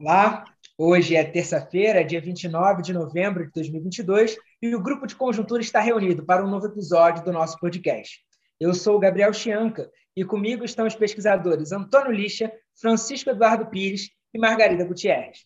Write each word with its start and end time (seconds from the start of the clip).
Olá, 0.00 0.44
hoje 0.78 1.16
é 1.16 1.24
terça-feira, 1.24 2.04
dia 2.04 2.20
29 2.20 2.82
de 2.82 2.92
novembro 2.92 3.44
de 3.44 3.50
2022, 3.50 4.36
e 4.62 4.72
o 4.72 4.80
grupo 4.80 5.08
de 5.08 5.16
conjuntura 5.16 5.60
está 5.60 5.80
reunido 5.80 6.24
para 6.24 6.44
um 6.44 6.48
novo 6.48 6.66
episódio 6.66 7.24
do 7.24 7.32
nosso 7.32 7.58
podcast. 7.58 8.20
Eu 8.60 8.72
sou 8.74 8.94
o 8.94 9.00
Gabriel 9.00 9.32
Chianca 9.32 9.90
e 10.14 10.24
comigo 10.24 10.64
estão 10.64 10.86
os 10.86 10.94
pesquisadores 10.94 11.72
Antônio 11.72 12.12
Lixa, 12.12 12.52
Francisco 12.80 13.30
Eduardo 13.30 13.66
Pires 13.66 14.08
e 14.32 14.38
Margarida 14.38 14.84
Gutierrez. 14.84 15.38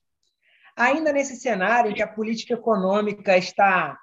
Ainda 0.77 1.15
nesse 1.15 1.37
cenário 1.37 1.91
em 1.91 1.95
que 1.95 2.03
a 2.03 2.07
política 2.07 2.53
econômica 2.53 3.39
está 3.39 3.99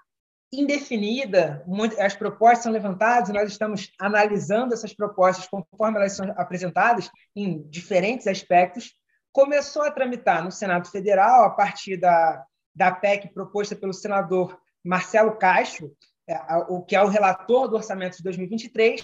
indefinida, 0.52 1.64
as 2.00 2.16
propostas 2.16 2.64
são 2.64 2.71
levantadas 2.71 3.29
nós 3.29 3.52
estamos 3.52 3.92
analisando 4.00 4.74
essas 4.74 4.96
propostas 4.96 5.47
conforme 5.47 5.97
elas 5.97 6.14
são 6.14 6.25
apresentadas 6.36 7.07
em 7.36 7.61
diferentes 7.70 8.25
aspectos, 8.25 8.96
começou 9.32 9.83
a 9.83 9.92
tramitar 9.92 10.43
no 10.43 10.51
Senado 10.51 10.89
Federal, 10.89 11.43
a 11.43 11.50
partir 11.50 11.97
da, 11.97 12.43
da 12.75 12.92
PEC 12.92 13.33
proposta 13.33 13.75
pelo 13.75 13.93
senador 13.93 14.60
Marcelo 14.83 15.37
Castro, 15.37 15.96
é, 16.28 16.37
o 16.68 16.82
que 16.82 16.96
é 16.96 17.01
o 17.01 17.07
relator 17.07 17.68
do 17.68 17.75
orçamento 17.75 18.18
de 18.18 18.23
2023, 18.23 19.01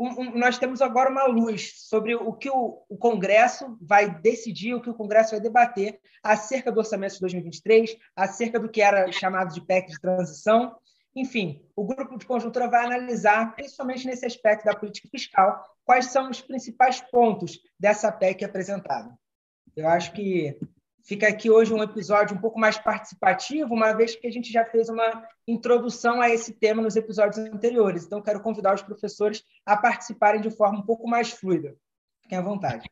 um, 0.00 0.08
um, 0.18 0.38
nós 0.38 0.58
temos 0.58 0.80
agora 0.80 1.10
uma 1.10 1.26
luz 1.26 1.74
sobre 1.76 2.14
o 2.14 2.32
que 2.32 2.48
o, 2.48 2.82
Congresso 2.98 3.76
vai 3.82 4.18
decidir, 4.20 4.72
o 4.72 4.80
que 4.80 4.88
o 4.88 4.94
Congresso 4.94 5.32
vai 5.32 5.40
debater 5.40 6.00
acerca 6.22 6.72
do 6.72 6.78
orçamento 6.78 7.14
de 7.14 7.20
2023, 7.20 7.98
acerca 8.16 8.58
do 8.58 8.70
que 8.70 8.80
era 8.80 9.12
chamado 9.12 9.52
de 9.52 9.60
PEC 9.60 9.88
de 9.88 10.00
transição. 10.00 10.74
Enfim, 11.14 11.62
o 11.76 11.84
grupo 11.84 12.16
de 12.16 12.24
conjuntura 12.24 12.66
vai 12.66 12.86
analisar, 12.86 13.54
principalmente 13.54 14.06
nesse 14.06 14.24
aspecto 14.24 14.64
da 14.64 14.74
política 14.74 15.06
fiscal, 15.10 15.62
quais 15.84 16.06
são 16.06 16.30
os 16.30 16.40
principais 16.40 17.02
pontos 17.10 17.58
dessa 17.78 18.10
PEC 18.10 18.42
apresentada. 18.42 19.14
Eu 19.76 19.88
acho 19.88 20.12
que 20.12 20.58
fica 21.04 21.28
aqui 21.28 21.50
hoje 21.50 21.72
um 21.72 21.82
episódio 21.82 22.36
um 22.36 22.40
pouco 22.40 22.58
mais 22.58 22.78
participativo, 22.78 23.74
uma 23.74 23.92
vez 23.92 24.14
que 24.14 24.26
a 24.26 24.30
gente 24.30 24.52
já 24.52 24.64
fez 24.64 24.88
uma 24.88 25.26
introdução 25.46 26.20
a 26.20 26.28
esse 26.28 26.52
tema 26.52 26.82
nos 26.82 26.96
episódios 26.96 27.38
anteriores. 27.38 28.04
Então, 28.04 28.22
quero 28.22 28.40
convidar 28.40 28.74
os 28.74 28.82
professores 28.82 29.42
a 29.64 29.76
participarem 29.76 30.40
de 30.40 30.50
forma 30.50 30.78
um 30.78 30.86
pouco 30.86 31.08
mais 31.08 31.30
fluida. 31.30 31.74
Fiquem 32.22 32.38
à 32.38 32.42
vontade. 32.42 32.88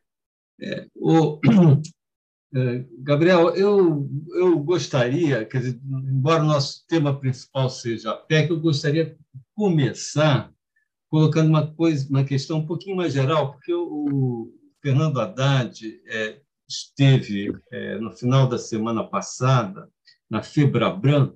É, 0.61 0.85
o, 0.95 1.39
é, 2.55 2.85
Gabriel, 2.99 3.55
eu, 3.55 4.09
eu 4.33 4.59
gostaria, 4.59 5.45
quer 5.45 5.59
dizer, 5.59 5.79
embora 5.85 6.43
o 6.43 6.47
nosso 6.47 6.85
tema 6.87 7.17
principal 7.17 7.69
seja 7.69 8.11
a 8.11 8.17
PEC, 8.17 8.49
eu 8.49 8.59
gostaria 8.59 9.05
de 9.05 9.17
começar 9.55 10.51
colocando 11.09 11.49
uma 11.49 11.73
coisa, 11.73 12.07
uma 12.09 12.23
questão 12.23 12.59
um 12.59 12.65
pouquinho 12.67 12.95
mais 12.95 13.13
geral, 13.13 13.53
porque 13.53 13.73
o 13.73 14.53
Fernando 14.81 15.19
Haddad 15.19 16.01
é, 16.07 16.39
esteve 16.69 17.51
é, 17.71 17.97
no 17.97 18.11
final 18.11 18.47
da 18.47 18.57
semana 18.57 19.03
passada 19.03 19.89
na 20.29 20.43
Febrabran, 20.43 21.33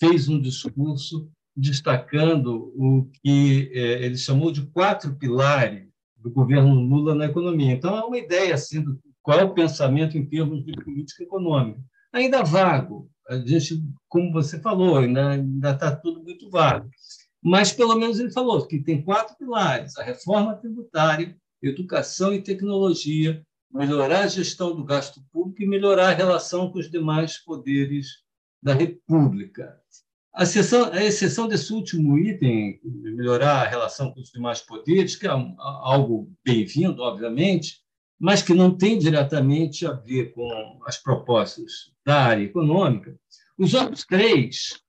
fez 0.00 0.28
um 0.28 0.40
discurso 0.40 1.30
destacando 1.54 2.72
o 2.74 3.08
que 3.22 3.70
é, 3.74 4.04
ele 4.04 4.16
chamou 4.16 4.50
de 4.50 4.62
quatro 4.68 5.14
pilares 5.14 5.86
do 6.16 6.30
governo 6.30 6.74
Lula 6.74 7.14
na 7.14 7.26
economia. 7.26 7.72
Então, 7.72 7.94
é 7.94 8.02
uma 8.02 8.16
ideia 8.16 8.54
assim, 8.54 8.82
do 8.82 8.98
qual 9.22 9.38
é 9.38 9.44
o 9.44 9.54
pensamento 9.54 10.16
em 10.16 10.26
termos 10.26 10.64
de 10.64 10.72
política 10.72 11.22
econômica. 11.22 11.80
Ainda 12.12 12.42
vago, 12.42 13.10
a 13.28 13.36
gente, 13.36 13.82
como 14.08 14.32
você 14.32 14.58
falou, 14.60 14.96
ainda 14.98 15.70
está 15.70 15.94
tudo 15.94 16.22
muito 16.22 16.50
vago. 16.50 16.88
Mas, 17.42 17.72
pelo 17.72 17.94
menos, 17.96 18.18
ele 18.18 18.32
falou 18.32 18.66
que 18.66 18.82
tem 18.82 19.02
quatro 19.02 19.36
pilares: 19.36 19.98
a 19.98 20.02
reforma 20.02 20.56
tributária, 20.56 21.36
educação 21.62 22.32
e 22.32 22.42
tecnologia, 22.42 23.44
melhorar 23.74 24.20
a 24.20 24.28
gestão 24.28 24.74
do 24.74 24.84
gasto 24.84 25.20
público 25.32 25.62
e 25.62 25.66
melhorar 25.66 26.10
a 26.10 26.14
relação 26.14 26.70
com 26.70 26.78
os 26.78 26.88
demais 26.88 27.38
poderes 27.38 28.22
da 28.62 28.72
República. 28.72 29.76
A, 30.32 30.44
exceção, 30.44 30.92
a 30.92 31.04
exceção 31.04 31.48
desse 31.48 31.72
último 31.72 32.16
item, 32.16 32.80
melhorar 32.84 33.62
a 33.62 33.68
relação 33.68 34.12
com 34.12 34.20
os 34.20 34.30
demais 34.30 34.60
poderes, 34.60 35.16
que 35.16 35.26
é 35.26 35.30
algo 35.30 36.32
bem-vindo, 36.44 37.02
obviamente, 37.02 37.82
mas 38.18 38.42
que 38.42 38.54
não 38.54 38.76
tem 38.76 38.96
diretamente 38.96 39.84
a 39.86 39.92
ver 39.92 40.32
com 40.32 40.80
as 40.86 40.96
propostas 40.96 41.92
da 42.06 42.24
área 42.26 42.44
econômica, 42.44 43.18
os 43.58 43.74
outros 43.74 44.04
três 44.04 44.80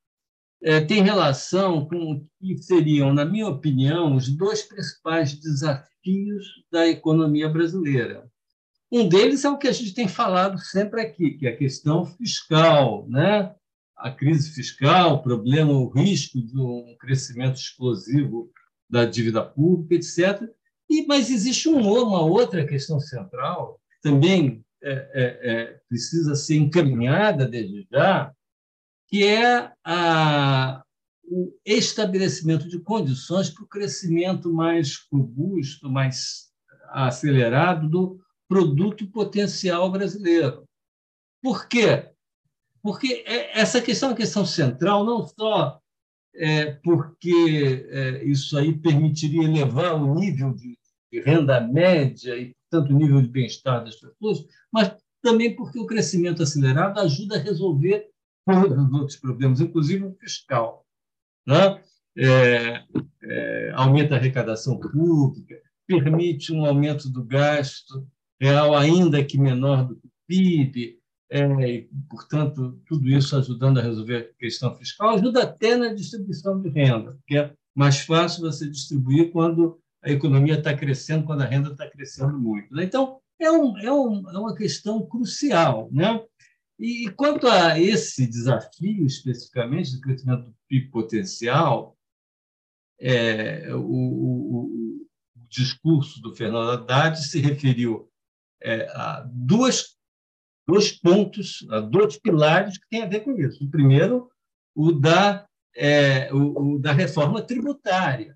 é, 0.63 0.79
têm 0.79 1.03
relação 1.03 1.87
com 1.87 2.13
o 2.13 2.25
que 2.39 2.57
seriam, 2.59 3.13
na 3.13 3.25
minha 3.25 3.47
opinião, 3.47 4.15
os 4.15 4.29
dois 4.29 4.63
principais 4.63 5.33
desafios 5.33 6.45
da 6.71 6.87
economia 6.87 7.49
brasileira. 7.49 8.29
Um 8.91 9.07
deles 9.07 9.43
é 9.43 9.49
o 9.49 9.57
que 9.57 9.67
a 9.67 9.71
gente 9.71 9.93
tem 9.93 10.07
falado 10.07 10.59
sempre 10.59 11.01
aqui, 11.01 11.31
que 11.31 11.47
é 11.47 11.51
a 11.51 11.57
questão 11.57 12.05
fiscal, 12.05 13.07
né? 13.09 13.53
a 13.97 14.11
crise 14.11 14.51
fiscal, 14.51 15.15
o 15.15 15.23
problema, 15.23 15.71
o 15.71 15.89
risco 15.89 16.41
de 16.41 16.59
um 16.59 16.95
crescimento 16.99 17.55
explosivo 17.55 18.51
da 18.89 19.05
dívida 19.05 19.43
pública, 19.43 19.95
etc. 19.95 20.47
E, 20.89 21.05
mas 21.07 21.29
existe 21.29 21.67
uma 21.67 22.21
outra 22.21 22.65
questão 22.67 22.99
central, 22.99 23.79
que 23.91 24.01
também 24.09 24.63
é, 24.83 24.91
é, 24.91 25.51
é, 25.51 25.79
precisa 25.89 26.35
ser 26.35 26.57
encaminhada 26.57 27.47
desde 27.47 27.87
já, 27.91 28.31
que 29.07 29.25
é 29.25 29.71
a, 29.83 30.83
o 31.23 31.51
estabelecimento 31.65 32.67
de 32.67 32.79
condições 32.79 33.49
para 33.49 33.63
o 33.63 33.67
crescimento 33.67 34.53
mais 34.53 35.07
robusto, 35.11 35.89
mais 35.89 36.51
acelerado 36.91 37.89
do 37.89 38.19
produto 38.47 39.07
potencial 39.07 39.91
brasileiro. 39.91 40.63
Por 41.41 41.67
quê? 41.67 42.09
Porque 42.81 43.23
é, 43.25 43.59
essa 43.59 43.81
questão 43.81 44.09
é 44.09 44.11
uma 44.11 44.17
questão 44.17 44.45
central, 44.45 45.03
não 45.03 45.25
só 45.27 45.79
é, 46.35 46.73
porque 46.83 47.87
é, 47.89 48.23
isso 48.25 48.57
aí 48.57 48.77
permitiria 48.77 49.43
elevar 49.43 49.95
o 49.95 50.15
nível 50.15 50.53
de, 50.53 50.77
renda 51.23 51.61
média 51.61 52.35
e, 52.35 52.53
portanto, 52.69 52.93
o 52.93 52.97
nível 52.97 53.21
de 53.21 53.29
bem-estar 53.29 53.85
das 53.85 53.95
pessoas, 53.95 54.45
mas 54.69 54.93
também 55.21 55.55
porque 55.55 55.79
o 55.79 55.85
crescimento 55.85 56.43
acelerado 56.43 56.99
ajuda 56.99 57.37
a 57.37 57.41
resolver 57.41 58.09
todos 58.45 58.77
os 58.77 58.93
outros 58.93 59.15
problemas, 59.17 59.61
inclusive 59.61 60.03
o 60.03 60.13
fiscal. 60.15 60.85
Né? 61.47 61.81
É, 62.17 62.83
é, 63.23 63.71
aumenta 63.75 64.15
a 64.15 64.17
arrecadação 64.17 64.77
pública, 64.77 65.55
permite 65.87 66.51
um 66.51 66.65
aumento 66.65 67.09
do 67.09 67.23
gasto, 67.23 68.05
real 68.39 68.75
ainda 68.75 69.23
que 69.23 69.37
menor 69.37 69.87
do 69.87 69.95
que 69.95 70.07
o 70.07 70.11
PIB, 70.27 70.99
é, 71.29 71.69
e, 71.69 71.89
portanto, 72.09 72.79
tudo 72.87 73.09
isso 73.09 73.35
ajudando 73.35 73.79
a 73.79 73.83
resolver 73.83 74.17
a 74.17 74.39
questão 74.39 74.75
fiscal, 74.75 75.09
ajuda 75.09 75.43
até 75.43 75.75
na 75.75 75.93
distribuição 75.93 76.61
de 76.61 76.69
renda, 76.69 77.13
porque 77.13 77.37
é 77.37 77.53
mais 77.75 78.01
fácil 78.01 78.41
você 78.41 78.69
distribuir 78.69 79.31
quando 79.31 79.79
a 80.03 80.11
economia 80.11 80.57
está 80.57 80.75
crescendo, 80.75 81.25
quando 81.25 81.41
a 81.41 81.45
renda 81.45 81.71
está 81.71 81.89
crescendo 81.89 82.37
muito. 82.37 82.73
Né? 82.73 82.83
Então, 82.83 83.19
é, 83.39 83.51
um, 83.51 83.77
é, 83.79 83.91
um, 83.91 84.29
é 84.29 84.37
uma 84.37 84.55
questão 84.55 85.05
crucial. 85.05 85.89
Né? 85.91 86.23
E, 86.79 87.09
quanto 87.15 87.47
a 87.47 87.79
esse 87.79 88.27
desafio, 88.27 89.05
especificamente, 89.05 89.93
do 89.93 90.01
crescimento 90.01 90.45
do 90.45 90.55
PIB 90.67 90.91
potencial, 90.91 91.97
é, 92.99 93.73
o, 93.73 93.81
o, 93.81 94.65
o, 94.65 95.05
discurso 95.49 96.21
do 96.21 96.35
Fernando 96.35 96.71
Haddad 96.71 97.17
se 97.17 97.39
referiu 97.39 98.09
é, 98.65 98.87
duas, 99.31 99.95
dois 100.67 100.91
pontos, 100.91 101.65
dois 101.89 102.17
pilares 102.17 102.77
que 102.77 102.89
têm 102.89 103.03
a 103.03 103.07
ver 103.07 103.21
com 103.21 103.31
isso. 103.37 103.63
O 103.63 103.69
primeiro, 103.69 104.29
o 104.75 104.91
da, 104.91 105.47
é, 105.75 106.33
o, 106.33 106.75
o, 106.75 106.79
da 106.79 106.91
reforma 106.91 107.41
tributária. 107.41 108.35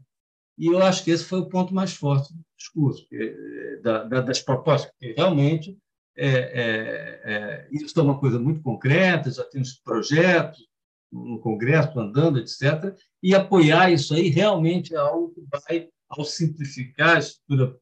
E 0.57 0.67
eu 0.67 0.83
acho 0.83 1.03
que 1.03 1.11
esse 1.11 1.23
foi 1.23 1.39
o 1.39 1.49
ponto 1.49 1.73
mais 1.73 1.93
forte 1.93 2.33
do 2.33 2.39
discurso, 2.57 3.07
é, 3.13 3.77
da, 3.77 4.03
da, 4.03 4.21
das 4.21 4.41
propostas, 4.41 4.91
porque 4.91 5.13
realmente 5.15 5.77
é, 6.17 6.27
é, 6.27 7.21
é, 7.23 7.67
isso 7.71 7.97
é 7.97 8.03
uma 8.03 8.19
coisa 8.19 8.37
muito 8.37 8.61
concreta, 8.61 9.31
já 9.31 9.45
tem 9.45 9.61
os 9.61 9.75
projetos 9.75 10.67
no 11.11 11.39
Congresso 11.39 11.97
andando, 11.97 12.39
etc. 12.39 12.93
E 13.23 13.33
apoiar 13.33 13.91
isso 13.91 14.13
aí 14.13 14.27
realmente 14.27 14.93
é 14.93 14.97
algo 14.97 15.33
que 15.33 15.41
vai, 15.49 15.87
ao 16.09 16.25
simplificar 16.25 17.15
a 17.15 17.19
estrutura 17.19 17.77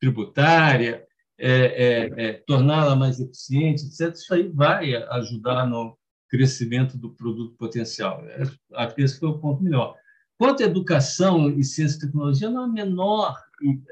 tributária, 0.00 1.04
é, 1.38 1.48
é, 1.48 2.26
é, 2.26 2.32
torná-la 2.46 2.94
mais 2.94 3.18
eficiente, 3.18 3.86
etc., 3.86 4.14
isso 4.14 4.32
aí 4.32 4.48
vai 4.48 4.94
ajudar 4.94 5.66
no 5.66 5.96
crescimento 6.28 6.96
do 6.96 7.14
produto 7.14 7.56
potencial. 7.56 8.24
É, 8.26 8.42
acho 8.74 8.94
que 8.94 9.02
esse 9.02 9.18
foi 9.18 9.28
o 9.28 9.38
ponto 9.38 9.62
melhor. 9.62 9.94
Quanto 10.38 10.62
à 10.62 10.66
educação 10.66 11.50
e 11.50 11.64
ciência 11.64 11.96
e 11.96 12.00
tecnologia, 12.00 12.50
não 12.50 12.62
há 12.62 12.68
menor, 12.68 13.36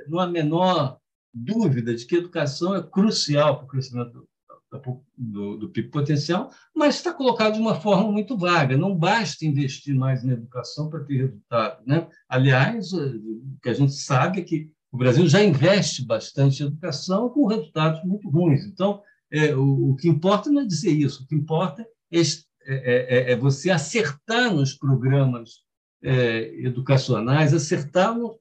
não 0.08 0.18
há 0.18 0.26
menor 0.26 0.98
dúvida 1.32 1.94
de 1.94 2.04
que 2.04 2.16
a 2.16 2.18
educação 2.18 2.74
é 2.74 2.82
crucial 2.82 3.56
para 3.56 3.64
o 3.64 3.68
crescimento 3.68 4.12
do, 4.12 5.04
do, 5.16 5.56
do 5.56 5.68
PIB 5.70 5.88
potencial, 5.88 6.50
mas 6.74 6.96
está 6.96 7.12
colocado 7.12 7.54
de 7.54 7.60
uma 7.60 7.74
forma 7.74 8.10
muito 8.10 8.36
vaga. 8.36 8.76
Não 8.76 8.94
basta 8.94 9.46
investir 9.46 9.94
mais 9.94 10.24
na 10.24 10.32
educação 10.32 10.88
para 10.88 11.04
ter 11.04 11.18
resultado. 11.18 11.82
Né? 11.86 12.08
Aliás, 12.28 12.92
o 12.92 13.58
que 13.62 13.68
a 13.68 13.74
gente 13.74 13.92
sabe 13.92 14.40
é 14.40 14.44
que 14.44 14.70
o 14.92 14.98
Brasil 14.98 15.26
já 15.26 15.42
investe 15.42 16.04
bastante 16.04 16.62
em 16.62 16.66
educação 16.66 17.30
com 17.30 17.46
resultados 17.46 18.04
muito 18.04 18.28
ruins. 18.28 18.66
Então, 18.66 19.02
é, 19.30 19.56
o, 19.56 19.92
o, 19.92 19.96
que 19.96 20.06
importa 20.06 20.50
não 20.50 20.60
é 20.60 20.66
dizer 20.66 20.90
isso, 20.90 21.22
o 21.22 21.26
que 21.26 21.34
importa 21.34 21.82
é, 22.12 22.20
é, 22.20 22.20
é, 22.66 23.32
é 23.32 23.36
você 23.36 23.70
acertar 23.70 24.54
nos 24.54 24.74
programas 24.74 25.62
educacionais, 26.04 27.54
acertar 27.54 28.12
no, 28.12 28.36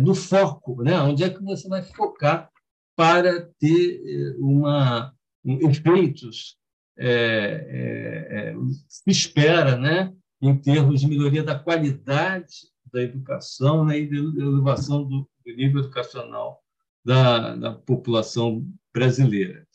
no 0.00 0.14
foco, 0.14 0.82
né? 0.82 0.98
onde 1.02 1.22
é 1.22 1.28
que 1.28 1.42
você 1.42 1.68
vai 1.68 1.82
focar 1.82 2.50
para 2.96 3.42
ter 3.60 4.34
uma, 4.38 5.12
um, 5.44 5.68
efeitos 5.68 6.56
é, 6.98 8.54
se 8.88 9.10
espera 9.10 9.76
né? 9.76 10.10
em 10.40 10.56
termos 10.56 11.02
de 11.02 11.06
melhoria 11.06 11.44
da 11.44 11.58
qualidade 11.58 12.56
da 12.92 13.02
educação 13.02 13.84
né? 13.84 13.98
e 13.98 14.06
de 14.06 14.16
elevação 14.16 15.04
do, 15.04 15.28
nível 15.46 15.80
educacional 15.80 16.60
da, 17.04 17.54
da 17.56 17.72
população 17.72 18.66
brasileira. 18.92 19.66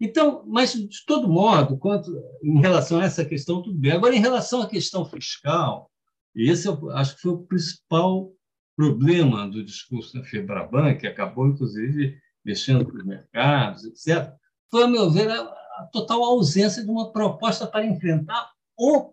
Então, 0.00 0.44
mas 0.46 0.72
de 0.72 1.04
todo 1.06 1.28
modo, 1.28 1.78
quanto 1.78 2.10
em 2.42 2.60
relação 2.60 3.00
a 3.00 3.04
essa 3.04 3.24
questão 3.24 3.62
tudo 3.62 3.78
bem. 3.78 3.92
Agora, 3.92 4.14
em 4.14 4.20
relação 4.20 4.60
à 4.60 4.68
questão 4.68 5.04
fiscal, 5.04 5.90
esse 6.34 6.66
eu 6.66 6.90
acho 6.90 7.14
que 7.14 7.22
foi 7.22 7.32
o 7.32 7.42
principal 7.44 8.32
problema 8.76 9.48
do 9.48 9.64
discurso 9.64 10.14
da 10.14 10.24
Febraban, 10.24 10.94
que 10.96 11.06
acabou 11.06 11.46
inclusive 11.46 12.18
mexendo 12.44 12.84
com 12.84 12.96
os 12.96 13.04
mercados, 13.04 13.84
etc. 13.84 14.32
Foi, 14.70 14.82
a 14.82 14.88
meu 14.88 15.10
ver, 15.10 15.30
a, 15.30 15.40
a 15.42 15.88
total 15.92 16.24
ausência 16.24 16.82
de 16.82 16.90
uma 16.90 17.12
proposta 17.12 17.66
para 17.66 17.86
enfrentar 17.86 18.50
o 18.76 19.12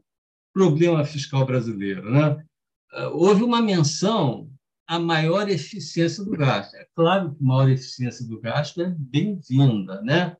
problema 0.51 1.05
fiscal 1.05 1.45
brasileiro, 1.45 2.11
né? 2.11 2.43
Houve 3.13 3.43
uma 3.43 3.61
menção 3.61 4.49
a 4.87 4.97
maior 4.97 5.47
eficiência 5.47 6.23
do 6.23 6.31
gasto. 6.31 6.73
É 6.75 6.87
claro 6.95 7.35
que 7.35 7.43
maior 7.43 7.69
eficiência 7.69 8.25
do 8.27 8.39
gasto 8.41 8.81
é 8.81 8.89
bem-vinda, 8.97 10.01
né? 10.01 10.35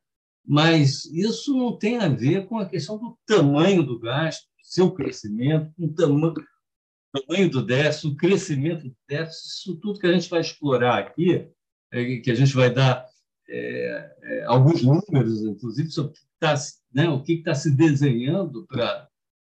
mas 0.50 1.06
isso 1.06 1.56
não 1.56 1.78
tem 1.78 2.00
a 2.00 2.10
ver 2.10 2.48
com 2.48 2.58
a 2.58 2.68
questão 2.68 2.98
do 2.98 3.16
tamanho 3.24 3.84
do 3.84 4.00
gasto, 4.00 4.48
seu 4.64 4.92
crescimento, 4.92 5.72
o 5.78 5.94
tamanho, 5.94 7.52
do 7.52 7.64
déficit, 7.64 8.08
o 8.08 8.16
crescimento 8.16 8.88
do 8.88 8.96
déficit, 9.08 9.48
isso 9.48 9.76
tudo 9.80 10.00
que 10.00 10.08
a 10.08 10.12
gente 10.12 10.28
vai 10.28 10.42
explorar 10.42 10.98
aqui, 10.98 11.48
é, 11.92 12.18
que 12.18 12.32
a 12.32 12.36
gente 12.36 12.56
vai 12.56 12.74
dar 12.74 13.06
é, 13.48 14.16
é, 14.24 14.44
alguns 14.46 14.82
números, 14.82 15.44
inclusive, 15.44 15.92
sobre 15.92 16.14
tá, 16.40 16.56
né, 16.92 17.08
o 17.08 17.22
que 17.22 17.34
está 17.34 17.54
se 17.54 17.70
desenhando 17.70 18.66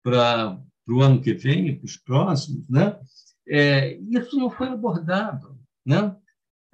para 0.03 0.61
o 0.87 1.01
ano 1.01 1.21
que 1.21 1.33
vem, 1.33 1.77
para 1.77 1.85
os 1.85 1.97
próximos, 1.97 2.67
né? 2.69 2.99
É, 3.47 3.97
isso 3.97 4.37
não 4.37 4.49
foi 4.49 4.67
abordado. 4.67 5.57
Né? 5.85 6.15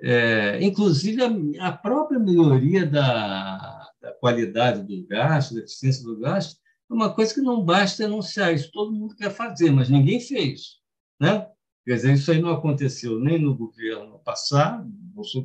É, 0.01 0.63
inclusive, 0.63 1.21
a, 1.21 1.67
a, 1.67 1.71
própria 1.71 2.19
melhoria 2.19 2.85
da, 2.85 3.89
da 4.01 4.13
qualidade 4.13 4.83
do 4.83 5.07
gasto, 5.07 5.55
da 5.55 5.61
eficiência 5.61 6.03
do 6.03 6.19
gasto, 6.19 6.59
é 6.89 6.93
uma 6.93 7.13
coisa 7.13 7.33
que 7.33 7.41
não 7.41 7.63
basta 7.63 8.05
anunciar, 8.05 8.53
isso 8.53 8.71
todo 8.71 8.91
mundo 8.91 9.15
quer 9.15 9.31
fazer, 9.31 9.71
mas 9.71 9.89
ninguém 9.89 10.19
fez. 10.19 10.77
Né? 11.19 11.47
Quer 11.85 11.95
dizer, 11.95 12.13
isso 12.13 12.31
aí 12.31 12.41
não 12.41 12.51
aconteceu 12.51 13.19
nem 13.19 13.39
no 13.41 13.55
governo 13.55 14.19
passado, 14.19 14.89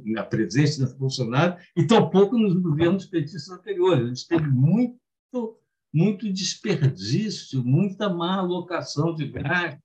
na 0.05 0.23
presença 0.23 0.87
do 0.87 0.95
Bolsonaro, 0.97 1.57
e 1.77 1.87
tampouco 1.87 2.39
nos 2.39 2.55
governos 2.55 3.07
petistas 3.07 3.49
anteriores. 3.51 4.05
A 4.05 4.09
gente 4.09 4.29
teve 4.29 4.49
muito, 4.49 5.59
muito 5.95 6.31
desperdício, 6.33 7.65
muita 7.65 8.09
má 8.09 8.39
alocação 8.39 9.15
de 9.15 9.29
gasto, 9.29 9.81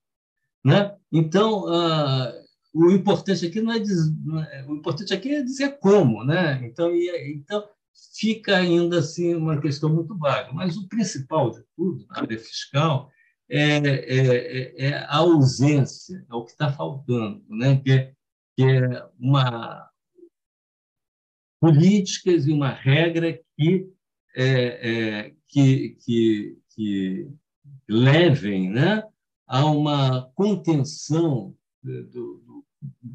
né? 0.66 0.98
Então, 1.12 1.66
uh, 1.66 2.34
o 2.74 2.90
importante 2.90 3.46
aqui 3.46 3.62
não 3.62 3.74
é 3.74 3.80
dizer, 3.80 4.12
é, 4.52 4.66
o 4.66 4.76
importante 4.76 5.14
aqui 5.14 5.36
é 5.36 5.44
dizer 5.44 5.78
como, 5.80 6.24
né? 6.24 6.66
Então, 6.66 6.90
e, 6.92 7.36
então 7.36 7.64
fica 8.16 8.58
ainda 8.58 9.00
assim 9.00 9.36
uma 9.36 9.62
questão 9.62 9.94
muito 9.94 10.18
vaga. 10.18 10.52
Mas 10.52 10.78
o 10.78 10.88
principal 10.88 11.52
de 11.52 11.64
tudo 11.76 12.06
na 12.08 12.22
área 12.22 12.40
fiscal 12.40 13.12
é, 13.48 13.78
é, 13.78 14.88
é 14.88 14.94
a 14.96 15.18
ausência, 15.18 16.26
é 16.30 16.34
o 16.34 16.44
que 16.44 16.52
está 16.52 16.72
faltando, 16.72 17.44
né? 17.48 17.78
Que 17.78 17.92
é, 17.92 18.14
que 18.58 18.64
é 18.64 19.08
uma 19.20 19.88
políticas 21.62 22.48
e 22.48 22.54
uma 22.54 22.70
regra 22.70 23.38
que 23.58 23.92
é, 24.36 24.46
é, 24.46 25.34
que, 25.50 25.98
que, 26.06 26.58
que 26.70 27.30
levem, 27.88 28.70
né? 28.70 29.04
a 29.48 29.66
uma 29.66 30.30
contenção 30.36 31.56
do, 31.82 32.04
do 32.06 32.66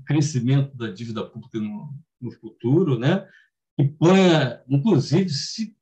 crescimento 0.04 0.76
da 0.76 0.90
dívida 0.90 1.24
pública 1.24 1.60
no, 1.60 1.94
no 2.20 2.30
futuro, 2.32 2.98
né? 2.98 3.26
e 3.78 3.86
ponha, 3.86 4.62
inclusive, 4.68 5.30
se 5.30 5.74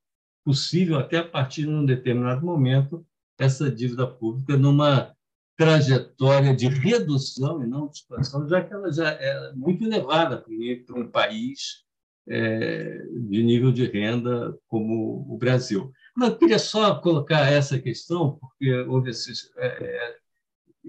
possível, 0.45 0.99
até 0.99 1.19
a 1.19 1.29
partir 1.29 1.63
de 1.63 1.69
um 1.69 1.85
determinado 1.85 2.45
momento, 2.45 3.07
essa 3.39 3.71
dívida 3.71 4.07
pública 4.07 4.57
numa 4.57 5.15
trajetória 5.57 6.55
de 6.55 6.69
redução 6.69 7.63
e 7.63 7.67
não 7.67 7.89
de 7.89 7.99
expansão, 7.99 8.49
já 8.49 8.63
que 8.63 8.73
ela 8.73 8.93
já 8.93 9.11
é 9.11 9.53
muito 9.55 9.85
elevada 9.85 10.39
para 10.39 11.01
um 11.01 11.09
país 11.09 11.85
é, 12.29 12.99
de 13.29 13.43
nível 13.43 13.73
de 13.73 13.87
renda 13.87 14.57
como 14.67 15.27
o 15.29 15.37
Brasil. 15.37 15.93
Eu 16.20 16.37
queria 16.37 16.59
só 16.59 16.94
colocar 17.00 17.50
essa 17.50 17.79
questão, 17.79 18.38
porque 18.38 18.73
houve 18.82 19.11
esses, 19.11 19.50
é, 19.56 19.67
é 19.67 20.17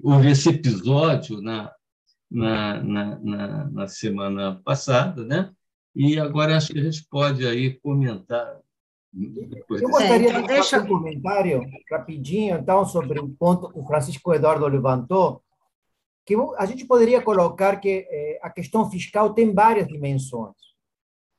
houve 0.04 0.32
esse 0.32 0.50
episódio 0.50 1.42
na, 1.42 1.74
na, 2.30 2.84
na, 2.84 3.20
na, 3.20 3.66
na 3.70 3.88
semana 3.88 4.62
passada, 4.64 5.24
né? 5.24 5.52
E 5.96 6.20
agora 6.20 6.58
acho 6.58 6.74
que 6.74 6.80
a 6.80 6.84
gente 6.84 7.06
pode 7.08 7.46
aí 7.46 7.76
comentar. 7.80 8.60
Eu 9.16 9.90
gostaria 9.90 10.42
de 10.42 10.52
é, 10.52 10.64
fazer 10.64 10.82
um 10.82 10.88
comentário 10.88 11.62
rapidinho, 11.92 12.58
então, 12.58 12.84
sobre 12.84 13.20
o 13.20 13.30
ponto 13.30 13.70
que 13.70 13.80
o 13.80 13.86
Francisco 13.86 14.34
Eduardo 14.34 14.66
levantou, 14.68 15.44
que 16.26 16.36
a 16.58 16.66
gente 16.66 16.86
poderia 16.86 17.22
colocar 17.22 17.78
que 17.80 18.08
eh, 18.10 18.40
a 18.42 18.50
questão 18.50 18.90
fiscal 18.90 19.34
tem 19.34 19.54
várias 19.54 19.88
dimensões. 19.88 20.56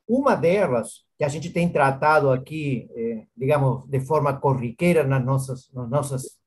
Uma 0.07 0.37
delas, 0.37 1.04
que 1.17 1.25
a 1.25 1.29
gente 1.29 1.51
tem 1.51 1.69
tratado 1.69 2.31
aqui, 2.31 2.89
eh, 2.97 3.27
digamos, 3.37 3.87
de 3.89 4.01
forma 4.01 4.37
corriqueira 4.39 5.05
nas 5.05 5.25
nossas, 5.25 5.71
nas 5.73 5.89
nossas 5.89 6.39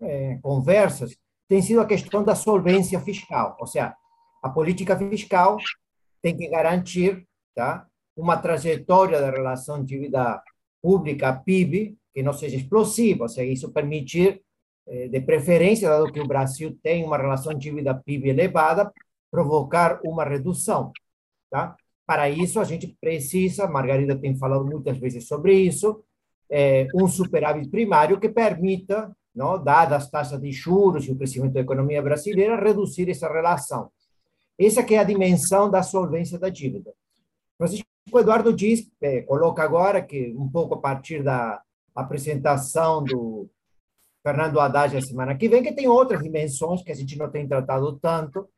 é, 0.00 0.38
conversas 0.42 1.16
tem 1.48 1.60
sido 1.60 1.80
a 1.80 1.86
questão 1.86 2.24
da 2.24 2.34
solvência 2.34 2.98
fiscal, 3.00 3.56
ou 3.60 3.66
seja, 3.66 3.94
a 4.42 4.48
política 4.48 4.96
fiscal 4.96 5.56
tem 6.22 6.36
que 6.36 6.48
garantir 6.48 7.26
tá, 7.54 7.86
uma 8.16 8.36
trajetória 8.36 9.20
da 9.20 9.30
relação 9.30 9.84
dívida 9.84 10.42
pública-PIB 10.82 11.96
que 12.14 12.22
não 12.22 12.32
seja 12.32 12.56
explosiva, 12.56 13.24
ou 13.24 13.28
seja, 13.28 13.52
isso 13.52 13.72
permitir, 13.72 14.42
eh, 14.86 15.08
de 15.08 15.20
preferência, 15.20 15.88
dado 15.88 16.12
que 16.12 16.20
o 16.20 16.26
Brasil 16.26 16.78
tem 16.82 17.04
uma 17.04 17.18
relação 17.18 17.52
dívida-PIB 17.52 18.28
elevada, 18.28 18.92
provocar 19.30 20.00
uma 20.04 20.24
redução. 20.24 20.92
Tá? 21.50 21.76
Para 22.06 22.28
isso, 22.28 22.60
a 22.60 22.64
gente 22.64 22.86
precisa, 23.00 23.66
Margarida 23.66 24.16
tem 24.16 24.36
falado 24.36 24.64
muitas 24.64 24.98
vezes 24.98 25.26
sobre 25.26 25.54
isso, 25.54 26.02
é, 26.50 26.86
um 26.94 27.08
superávit 27.08 27.68
primário 27.70 28.20
que 28.20 28.28
permita 28.28 29.14
não? 29.34 29.62
dadas 29.62 30.04
as 30.04 30.10
taxas 30.10 30.40
de 30.40 30.52
juros 30.52 31.06
e 31.06 31.10
o 31.10 31.16
crescimento 31.16 31.54
da 31.54 31.60
economia 31.60 32.00
brasileira, 32.00 32.62
reduzir 32.62 33.10
essa 33.10 33.30
relação. 33.30 33.90
Essa 34.58 34.84
que 34.84 34.94
é 34.94 34.98
a 34.98 35.04
dimensão 35.04 35.68
da 35.68 35.82
solvência 35.82 36.38
da 36.38 36.48
dívida. 36.48 36.92
Francisco 37.58 37.86
Eduardo 38.14 38.52
diz, 38.52 38.88
é, 39.00 39.22
coloca 39.22 39.62
agora 39.62 40.00
que 40.00 40.32
um 40.36 40.48
pouco 40.48 40.74
a 40.74 40.80
partir 40.80 41.22
da 41.22 41.60
apresentação 41.94 43.02
do 43.02 43.48
Fernando 44.22 44.60
Haddad 44.60 44.96
a 44.96 45.02
semana 45.02 45.36
que 45.36 45.48
vem, 45.48 45.62
que 45.62 45.72
tem 45.72 45.88
outras 45.88 46.22
dimensões 46.22 46.82
que 46.82 46.92
a 46.92 46.94
gente 46.94 47.18
não 47.18 47.28
tem 47.28 47.46
tratado 47.46 47.98
tanto, 47.98 48.48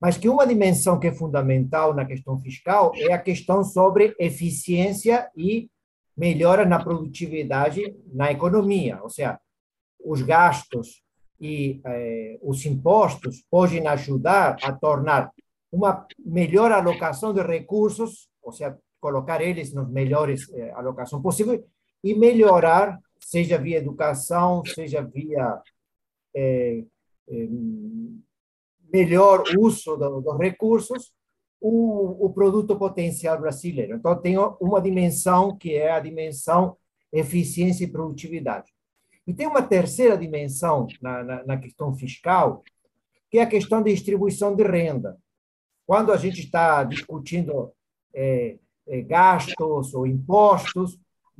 mas 0.00 0.16
que 0.16 0.28
uma 0.28 0.46
dimensão 0.46 0.98
que 0.98 1.08
é 1.08 1.12
fundamental 1.12 1.94
na 1.94 2.06
questão 2.06 2.38
fiscal 2.38 2.92
é 2.96 3.12
a 3.12 3.18
questão 3.18 3.62
sobre 3.62 4.14
eficiência 4.18 5.30
e 5.36 5.68
melhora 6.16 6.64
na 6.64 6.82
produtividade 6.82 7.94
na 8.12 8.32
economia, 8.32 8.98
ou 9.02 9.10
seja, 9.10 9.38
os 10.02 10.22
gastos 10.22 11.02
e 11.40 11.80
eh, 11.84 12.38
os 12.42 12.64
impostos 12.66 13.44
podem 13.50 13.86
ajudar 13.86 14.56
a 14.62 14.72
tornar 14.72 15.30
uma 15.72 16.06
melhor 16.18 16.72
alocação 16.72 17.32
de 17.32 17.42
recursos, 17.42 18.28
ou 18.42 18.52
seja, 18.52 18.76
colocar 19.00 19.40
eles 19.40 19.72
nos 19.72 19.88
melhores 19.88 20.50
eh, 20.52 20.70
alocação 20.72 21.22
possível 21.22 21.64
e 22.02 22.14
melhorar, 22.14 22.98
seja 23.18 23.56
via 23.58 23.78
educação, 23.78 24.62
seja 24.64 25.02
via 25.02 25.60
eh, 26.34 26.84
melhor 28.92 29.44
uso 29.58 29.96
do, 29.96 30.20
dos 30.20 30.38
recursos, 30.38 31.12
o, 31.60 32.26
o 32.26 32.30
produto 32.30 32.76
potencial 32.76 33.38
brasileiro. 33.38 33.96
Então, 33.96 34.16
tem 34.20 34.36
uma 34.38 34.80
dimensão 34.80 35.56
que 35.56 35.74
é 35.74 35.92
a 35.92 36.00
dimensão 36.00 36.76
eficiência 37.12 37.84
e 37.84 37.90
produtividade. 37.90 38.72
E 39.26 39.34
tem 39.34 39.46
uma 39.46 39.62
terceira 39.62 40.16
dimensão 40.16 40.86
na, 41.02 41.22
na, 41.22 41.44
na 41.44 41.56
questão 41.58 41.94
fiscal, 41.94 42.64
que 43.30 43.38
é 43.38 43.42
a 43.42 43.46
questão 43.46 43.82
de 43.82 43.92
distribuição 43.92 44.56
de 44.56 44.64
renda. 44.64 45.18
Quando 45.86 46.12
a 46.12 46.16
gente 46.16 46.40
está 46.40 46.82
discutindo 46.84 47.72
é, 48.14 48.58
eh, 48.88 49.02
gastos 49.02 49.94
ou 49.94 50.06
impostos, 50.06 50.98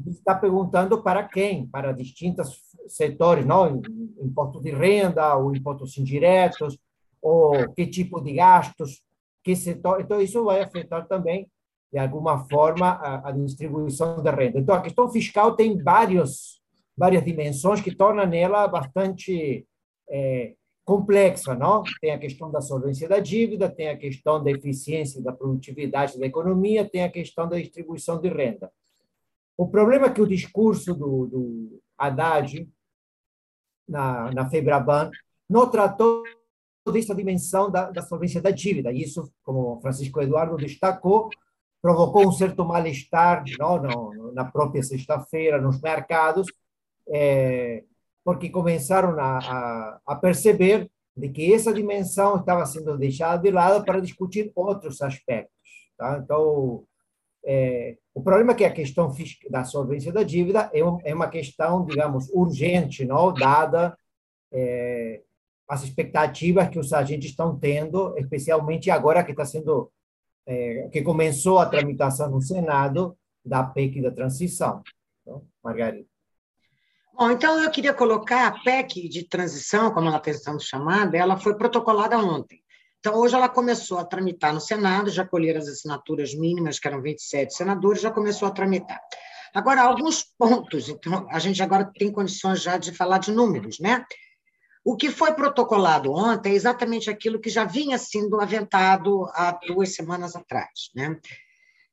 está 0.08 0.34
perguntando 0.34 1.02
para 1.02 1.24
quem, 1.24 1.66
para 1.66 1.92
distintos 1.92 2.60
setores, 2.88 3.44
não? 3.44 3.82
Imposto 4.20 4.60
de 4.60 4.70
renda, 4.70 5.36
ou 5.36 5.54
impostos 5.54 5.98
indiretos, 5.98 6.78
ou 7.22 7.72
que 7.72 7.86
tipo 7.86 8.20
de 8.20 8.34
gastos, 8.34 9.02
que 9.42 9.54
setor. 9.56 10.00
Então, 10.00 10.20
isso 10.20 10.44
vai 10.44 10.60
afetar 10.60 11.06
também, 11.06 11.48
de 11.92 11.98
alguma 11.98 12.48
forma, 12.48 12.88
a, 12.88 13.28
a 13.28 13.32
distribuição 13.32 14.22
de 14.22 14.30
renda. 14.30 14.58
Então, 14.58 14.74
a 14.74 14.82
questão 14.82 15.10
fiscal 15.10 15.54
tem 15.54 15.82
vários, 15.82 16.60
várias 16.96 17.24
dimensões 17.24 17.80
que 17.80 17.94
tornam 17.94 18.32
ela 18.32 18.66
bastante 18.68 19.66
é, 20.08 20.54
complexa, 20.84 21.54
não? 21.54 21.82
Tem 22.00 22.10
a 22.10 22.18
questão 22.18 22.50
da 22.50 22.60
solvência 22.60 23.08
da 23.08 23.18
dívida, 23.20 23.68
tem 23.68 23.88
a 23.88 23.96
questão 23.96 24.42
da 24.42 24.50
eficiência 24.50 25.22
da 25.22 25.32
produtividade 25.32 26.18
da 26.18 26.26
economia, 26.26 26.88
tem 26.88 27.02
a 27.02 27.10
questão 27.10 27.48
da 27.48 27.56
distribuição 27.58 28.20
de 28.20 28.28
renda. 28.28 28.70
O 29.56 29.68
problema 29.68 30.06
é 30.06 30.10
que 30.10 30.22
o 30.22 30.26
discurso 30.26 30.94
do, 30.94 31.26
do 31.26 31.82
Haddad 31.96 32.68
na, 33.86 34.32
na 34.32 34.48
Febraban 34.48 35.10
não 35.48 35.70
tratou 35.70 36.24
dessa 36.90 37.14
dimensão 37.14 37.70
da, 37.70 37.90
da 37.90 38.02
solvência 38.02 38.40
da 38.40 38.50
dívida. 38.50 38.92
E 38.92 39.02
isso, 39.02 39.32
como 39.42 39.80
Francisco 39.80 40.20
Eduardo 40.20 40.56
destacou, 40.56 41.28
provocou 41.80 42.28
um 42.28 42.32
certo 42.32 42.64
mal-estar 42.64 43.44
na 44.34 44.44
própria 44.44 44.82
sexta-feira 44.82 45.60
nos 45.60 45.80
mercados, 45.80 46.46
é, 47.08 47.84
porque 48.24 48.50
começaram 48.50 49.18
a, 49.18 49.38
a, 49.38 50.00
a, 50.06 50.16
perceber 50.16 50.90
de 51.16 51.28
que 51.30 51.52
essa 51.52 51.72
dimensão 51.72 52.36
estava 52.36 52.64
sendo 52.66 52.96
deixada 52.98 53.42
de 53.42 53.50
lado 53.50 53.84
para 53.84 54.00
discutir 54.00 54.52
outros 54.54 55.00
aspectos. 55.00 55.58
Tá? 55.96 56.20
Então, 56.22 56.84
é, 57.44 57.96
o 58.14 58.22
problema 58.22 58.52
é 58.52 58.54
que 58.54 58.64
a 58.64 58.72
questão 58.72 59.12
da 59.48 59.64
solvência 59.64 60.12
da 60.12 60.22
dívida 60.22 60.70
é, 60.72 60.80
é 60.80 61.14
uma 61.14 61.28
questão, 61.28 61.84
digamos, 61.84 62.28
urgente, 62.30 63.04
não? 63.04 63.32
dada 63.32 63.96
é, 64.52 65.22
as 65.70 65.84
expectativas 65.84 66.68
que 66.68 66.80
os 66.80 66.92
agentes 66.92 67.30
estão 67.30 67.56
tendo, 67.56 68.12
especialmente 68.18 68.90
agora 68.90 69.22
que 69.22 69.30
está 69.30 69.44
sendo 69.44 69.88
é, 70.44 70.88
que 70.92 71.00
começou 71.00 71.60
a 71.60 71.66
tramitação 71.66 72.28
no 72.28 72.42
Senado 72.42 73.16
da 73.44 73.62
PEC 73.62 74.02
da 74.02 74.10
transição. 74.10 74.82
Então, 75.22 75.46
Margarida. 75.62 76.08
Bom, 77.14 77.30
então 77.30 77.62
eu 77.62 77.70
queria 77.70 77.94
colocar 77.94 78.48
a 78.48 78.58
PEC 78.64 79.08
de 79.08 79.28
transição, 79.28 79.92
como 79.92 80.08
ela 80.08 80.16
está 80.16 80.32
sendo 80.32 80.60
chamada, 80.60 81.16
ela 81.16 81.36
foi 81.38 81.54
protocolada 81.54 82.18
ontem. 82.18 82.60
Então, 82.98 83.14
hoje 83.14 83.36
ela 83.36 83.48
começou 83.48 83.98
a 83.98 84.04
tramitar 84.04 84.52
no 84.52 84.60
Senado, 84.60 85.08
já 85.08 85.24
colheram 85.24 85.60
as 85.60 85.68
assinaturas 85.68 86.34
mínimas, 86.34 86.80
que 86.80 86.88
eram 86.88 87.00
27 87.00 87.54
senadores, 87.54 88.02
já 88.02 88.10
começou 88.10 88.48
a 88.48 88.50
tramitar. 88.50 89.00
Agora, 89.54 89.82
alguns 89.82 90.24
pontos, 90.36 90.88
então, 90.88 91.28
a 91.30 91.38
gente 91.38 91.62
agora 91.62 91.88
tem 91.96 92.10
condições 92.10 92.60
já 92.60 92.76
de 92.76 92.92
falar 92.92 93.18
de 93.18 93.30
números, 93.30 93.78
né? 93.78 94.04
O 94.84 94.96
que 94.96 95.10
foi 95.10 95.34
protocolado 95.34 96.12
ontem 96.12 96.52
é 96.52 96.54
exatamente 96.54 97.10
aquilo 97.10 97.40
que 97.40 97.50
já 97.50 97.64
vinha 97.64 97.98
sendo 97.98 98.40
aventado 98.40 99.26
há 99.34 99.52
duas 99.66 99.94
semanas 99.94 100.34
atrás, 100.34 100.90
né? 100.94 101.18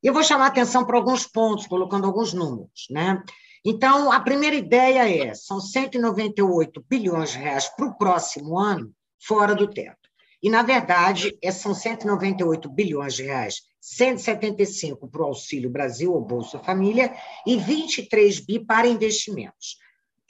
Eu 0.01 0.13
vou 0.13 0.23
chamar 0.23 0.47
atenção 0.47 0.85
para 0.85 0.97
alguns 0.97 1.25
pontos, 1.25 1.67
colocando 1.67 2.05
alguns 2.05 2.33
números, 2.33 2.87
né? 2.89 3.21
Então, 3.65 4.11
a 4.11 4.19
primeira 4.19 4.55
ideia 4.55 5.09
é, 5.09 5.33
são 5.33 5.59
198 5.59 6.85
bilhões 6.87 7.31
de 7.31 7.39
reais 7.39 7.67
para 7.67 7.87
o 7.87 7.97
próximo 7.97 8.57
ano 8.57 8.93
fora 9.19 9.53
do 9.53 9.67
teto. 9.67 10.07
E, 10.41 10.49
na 10.49 10.61
verdade, 10.61 11.37
é, 11.43 11.51
são 11.51 11.73
198 11.73 12.69
bilhões 12.69 13.15
de 13.15 13.23
reais, 13.23 13.63
175 13.81 15.07
para 15.09 15.21
o 15.21 15.25
Auxílio 15.25 15.69
Brasil, 15.69 16.13
ou 16.13 16.21
Bolsa 16.21 16.59
Família, 16.59 17.13
e 17.45 17.57
23 17.57 18.39
bi 18.39 18.63
para 18.63 18.87
investimentos. 18.87 19.77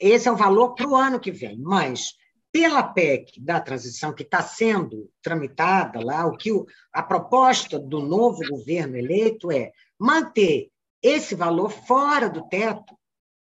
Esse 0.00 0.28
é 0.28 0.32
o 0.32 0.36
valor 0.36 0.74
para 0.74 0.88
o 0.88 0.96
ano 0.96 1.20
que 1.20 1.30
vem, 1.30 1.58
mas 1.58 2.14
pela 2.50 2.82
PEC 2.82 3.40
da 3.40 3.60
transição 3.60 4.12
que 4.12 4.22
está 4.22 4.42
sendo 4.42 5.10
tramitada 5.22 6.00
lá, 6.04 6.26
o 6.26 6.36
que 6.36 6.52
o, 6.52 6.66
a 6.92 7.02
proposta 7.02 7.78
do 7.78 8.00
novo 8.00 8.40
governo 8.48 8.96
eleito 8.96 9.50
é 9.52 9.72
manter 9.98 10.70
esse 11.02 11.34
valor 11.34 11.70
fora 11.70 12.28
do 12.28 12.48
teto 12.48 12.98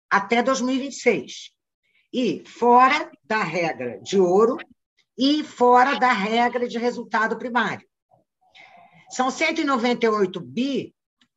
até 0.09 0.43
2026 0.43 1.51
e 2.13 2.43
fora 2.45 3.09
da 3.23 3.43
regra 3.43 3.99
de 4.01 4.19
ouro 4.19 4.57
e 5.17 5.43
fora 5.43 5.97
da 5.99 6.11
regra 6.11 6.67
de 6.67 6.77
resultado 6.77 7.37
primário. 7.37 7.87
São 9.09 9.29
198 9.29 10.39
bi 10.39 10.93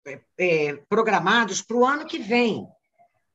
é, 0.06 0.20
é, 0.38 0.76
programados 0.88 1.62
para 1.62 1.76
o 1.76 1.84
ano 1.84 2.06
que 2.06 2.18
vem. 2.18 2.66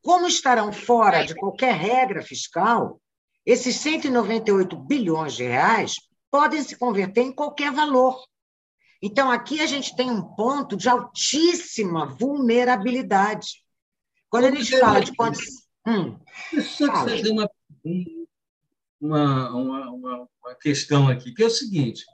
Como 0.02 0.26
estarão 0.26 0.72
fora 0.72 1.24
de 1.24 1.34
qualquer 1.34 1.74
regra 1.74 2.22
fiscal, 2.22 3.00
esses 3.44 3.76
198 3.76 4.76
bilhões 4.76 5.34
de 5.34 5.44
reais 5.44 5.96
podem 6.30 6.62
se 6.62 6.76
converter 6.76 7.22
em 7.22 7.32
qualquer 7.32 7.72
valor. 7.72 8.16
Então, 9.02 9.30
aqui 9.30 9.60
a 9.60 9.66
gente 9.66 9.96
tem 9.96 10.10
um 10.10 10.22
ponto 10.22 10.76
de 10.76 10.88
altíssima 10.88 12.06
vulnerabilidade. 12.06 13.62
Quando 14.28 14.44
a 14.44 14.50
gente 14.50 14.78
fala 14.78 15.00
de 15.00 15.14
condições. 15.14 15.68
Hum, 15.86 16.18
Deixa 16.52 16.84
eu 16.84 16.92
fazer 16.92 17.30
uma, 17.30 17.50
uma, 19.00 19.50
uma, 19.50 19.90
uma, 19.90 20.28
uma 20.44 20.54
questão 20.60 21.08
aqui, 21.08 21.32
que 21.32 21.42
é 21.42 21.46
o 21.46 21.50
seguinte: 21.50 22.04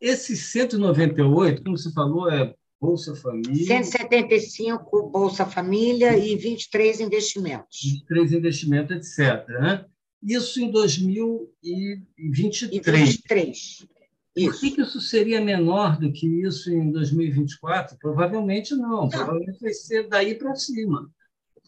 esse 0.00 0.34
198, 0.34 1.62
como 1.62 1.76
você 1.76 1.92
falou, 1.92 2.30
é 2.30 2.54
Bolsa 2.80 3.14
Família. 3.14 3.64
175 3.64 5.10
Bolsa 5.10 5.46
Família 5.46 6.18
e 6.18 6.34
23 6.34 7.00
investimentos. 7.00 7.78
23 7.84 8.32
investimentos, 8.32 8.96
etc. 8.96 9.46
Né? 9.48 9.86
Isso 10.22 10.60
em 10.60 10.70
2023. 10.70 12.72
E 12.72 12.80
23. 12.80 13.86
Isso. 14.34 14.34
Por 14.34 14.60
que, 14.60 14.70
que 14.70 14.80
isso 14.80 15.00
seria 15.00 15.40
menor 15.40 15.98
do 15.98 16.12
que 16.12 16.26
isso 16.26 16.72
em 16.72 16.90
2024? 16.90 17.98
Provavelmente 17.98 18.74
não. 18.74 19.02
não. 19.02 19.08
Provavelmente 19.08 19.60
vai 19.60 19.72
ser 19.72 20.08
daí 20.08 20.34
para 20.34 20.54
cima 20.54 21.10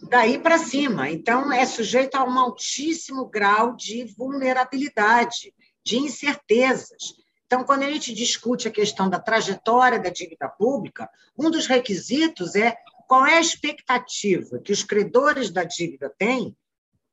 daí 0.09 0.39
para 0.39 0.59
cima. 0.59 1.11
Então, 1.11 1.53
é 1.53 1.65
sujeito 1.65 2.17
a 2.17 2.25
um 2.25 2.39
altíssimo 2.39 3.27
grau 3.27 3.75
de 3.75 4.05
vulnerabilidade, 4.17 5.55
de 5.85 5.99
incertezas. 5.99 7.15
Então, 7.47 7.65
quando 7.65 7.83
a 7.83 7.91
gente 7.91 8.15
discute 8.15 8.69
a 8.69 8.71
questão 8.71 9.09
da 9.09 9.19
trajetória 9.19 9.99
da 9.99 10.11
dívida 10.11 10.49
pública, 10.49 11.09
um 11.39 11.51
dos 11.51 11.67
requisitos 11.67 12.55
é 12.55 12.77
qual 13.07 13.27
é 13.27 13.37
a 13.37 13.41
expectativa 13.41 14.59
que 14.59 14.73
os 14.73 14.83
credores 14.83 15.51
da 15.51 15.63
dívida 15.63 16.13
têm, 16.19 16.57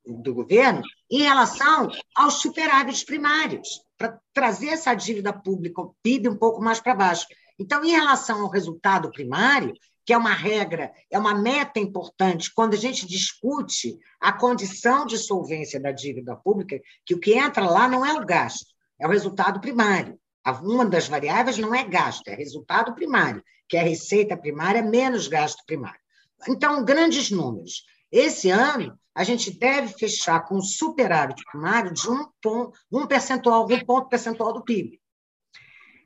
do 0.04 0.34
governo, 0.34 0.82
em 1.10 1.22
relação 1.22 1.88
aos 2.14 2.34
superávites 2.40 3.04
primários, 3.04 3.80
para 3.96 4.18
trazer 4.32 4.68
essa 4.68 4.94
dívida 4.94 5.32
pública, 5.32 5.80
o 5.80 5.94
PIB, 6.02 6.28
um 6.28 6.36
pouco 6.36 6.60
mais 6.60 6.80
para 6.80 6.94
baixo. 6.94 7.26
Então, 7.58 7.84
em 7.84 7.92
relação 7.92 8.42
ao 8.42 8.50
resultado 8.50 9.10
primário, 9.10 9.72
que 10.04 10.12
é 10.12 10.18
uma 10.18 10.34
regra, 10.34 10.92
é 11.08 11.16
uma 11.16 11.34
meta 11.34 11.78
importante 11.78 12.52
quando 12.52 12.74
a 12.74 12.76
gente 12.76 13.06
discute 13.06 13.96
a 14.20 14.32
condição 14.32 15.06
de 15.06 15.16
solvência 15.16 15.78
da 15.78 15.92
dívida 15.92 16.34
pública, 16.34 16.80
que 17.06 17.14
o 17.14 17.20
que 17.20 17.34
entra 17.34 17.64
lá 17.64 17.86
não 17.86 18.04
é 18.04 18.12
o 18.12 18.26
gasto, 18.26 18.66
é 18.98 19.06
o 19.06 19.10
resultado 19.10 19.60
primário. 19.60 20.18
Uma 20.64 20.84
das 20.84 21.06
variáveis 21.06 21.56
não 21.56 21.72
é 21.72 21.84
gasto, 21.84 22.26
é 22.26 22.34
resultado 22.34 22.92
primário, 22.96 23.44
que 23.68 23.76
é 23.76 23.80
a 23.80 23.84
receita 23.84 24.36
primária 24.36 24.82
menos 24.82 25.28
gasto 25.28 25.62
primário. 25.64 26.00
Então, 26.48 26.84
grandes 26.84 27.30
números. 27.30 27.84
Esse 28.12 28.50
ano, 28.50 28.98
a 29.14 29.24
gente 29.24 29.50
deve 29.50 29.94
fechar 29.94 30.40
com 30.44 30.56
um 30.56 30.62
superávit 30.62 31.42
primário 31.50 31.92
de 31.92 32.08
um, 32.08 32.26
ponto, 32.42 32.72
um 32.92 33.06
percentual, 33.06 33.66
um 33.66 33.84
ponto 33.84 34.08
percentual 34.08 34.52
do 34.52 34.62
PIB. 34.62 35.00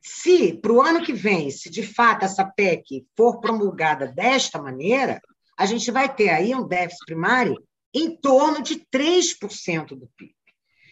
Se, 0.01 0.55
para 0.55 0.73
o 0.73 0.81
ano 0.81 1.03
que 1.03 1.13
vem, 1.13 1.51
se 1.51 1.69
de 1.69 1.83
fato 1.83 2.25
essa 2.25 2.45
PEC 2.45 3.05
for 3.17 3.41
promulgada 3.41 4.07
desta 4.07 4.63
maneira, 4.63 5.21
a 5.59 5.67
gente 5.67 5.91
vai 5.91 6.15
ter 6.15 6.29
aí 6.29 6.55
um 6.55 6.67
déficit 6.67 7.05
primário 7.07 7.61
em 7.93 8.17
torno 8.17 8.63
de 8.63 8.87
3% 8.93 9.89
do 9.89 10.09
PIB. 10.17 10.35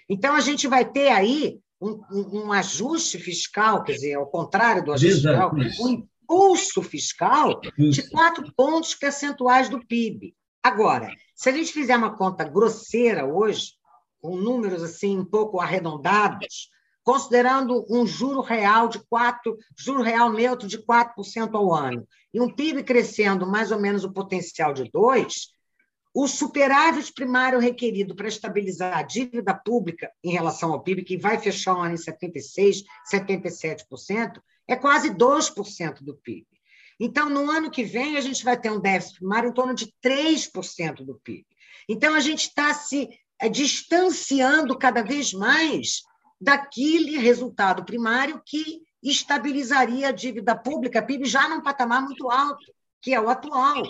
Então, 0.09 0.35
a 0.35 0.41
gente 0.41 0.67
vai 0.67 0.91
ter 0.91 1.09
aí 1.09 1.61
um, 1.81 2.01
um, 2.11 2.53
ajuste 2.53 3.19
fiscal, 3.19 3.85
quer 3.85 3.93
dizer, 3.93 4.15
ao 4.15 4.27
contrário 4.27 4.85
do 4.85 4.93
ajuste 4.93 5.23
fiscal, 5.23 5.53
um 5.81 5.89
impulso 5.89 6.83
fiscal 6.83 7.61
de 7.79 8.11
4 8.11 8.53
pontos 8.57 8.95
percentuais 8.95 9.69
do 9.69 9.85
PIB. 9.87 10.35
Agora, 10.65 11.15
se 11.35 11.51
a 11.51 11.53
gente 11.53 11.75
fizer 11.75 11.95
uma 11.95 12.17
conta 12.17 12.43
grosseira 12.43 13.27
hoje, 13.27 13.75
com 14.19 14.35
números 14.35 14.83
assim 14.83 15.19
um 15.19 15.25
pouco 15.25 15.61
arredondados, 15.61 16.71
considerando 17.03 17.85
um 17.91 18.07
juro 18.07 18.41
real 18.41 18.89
de 18.89 18.99
4, 19.01 19.59
juro 19.77 20.01
real 20.01 20.33
neutro 20.33 20.67
de 20.67 20.79
4% 20.79 21.55
ao 21.55 21.71
ano, 21.71 22.09
e 22.33 22.41
um 22.41 22.49
PIB 22.49 22.83
crescendo 22.83 23.47
mais 23.47 23.71
ou 23.71 23.79
menos 23.79 24.05
o 24.05 24.13
potencial 24.13 24.73
de 24.73 24.91
2, 24.91 25.49
o 26.15 26.27
superávit 26.27 27.13
primário 27.13 27.59
requerido 27.59 28.15
para 28.17 28.29
estabilizar 28.29 28.97
a 28.97 29.03
dívida 29.03 29.53
pública 29.53 30.11
em 30.25 30.33
relação 30.33 30.73
ao 30.73 30.83
PIB, 30.83 31.05
que 31.05 31.19
vai 31.19 31.39
fechar 31.39 31.77
o 31.77 31.81
ano 31.83 31.95
em 31.95 31.99
76%, 31.99 32.85
77%, 33.13 34.41
é 34.67 34.75
quase 34.77 35.11
2% 35.11 36.03
do 36.03 36.15
PIB. 36.15 36.47
Então, 36.99 37.29
no 37.29 37.51
ano 37.51 37.71
que 37.71 37.83
vem, 37.83 38.17
a 38.17 38.21
gente 38.21 38.45
vai 38.45 38.59
ter 38.59 38.71
um 38.71 38.81
déficit 38.81 39.19
primário 39.19 39.51
em 39.51 39.55
torno 39.55 39.75
de 39.75 39.93
3% 40.03 41.05
do 41.05 41.21
PIB. 41.23 41.47
Então, 41.89 42.15
a 42.15 42.21
gente 42.21 42.49
está 42.49 42.73
se 42.73 43.09
é, 43.41 43.49
distanciando 43.49 44.79
cada 44.79 45.03
vez 45.03 45.33
mais 45.33 46.03
daquele 46.41 47.19
resultado 47.19 47.85
primário 47.85 48.41
que 48.45 48.83
estabilizaria 49.03 50.09
a 50.09 50.13
dívida 50.13 50.57
pública 50.57 51.03
PIB 51.03 51.27
já 51.27 51.49
num 51.49 51.63
patamar 51.63 52.03
muito 52.03 52.31
alto, 52.31 52.65
que 53.03 53.13
é 53.13 53.21
o 53.21 53.29
atual. 53.29 53.83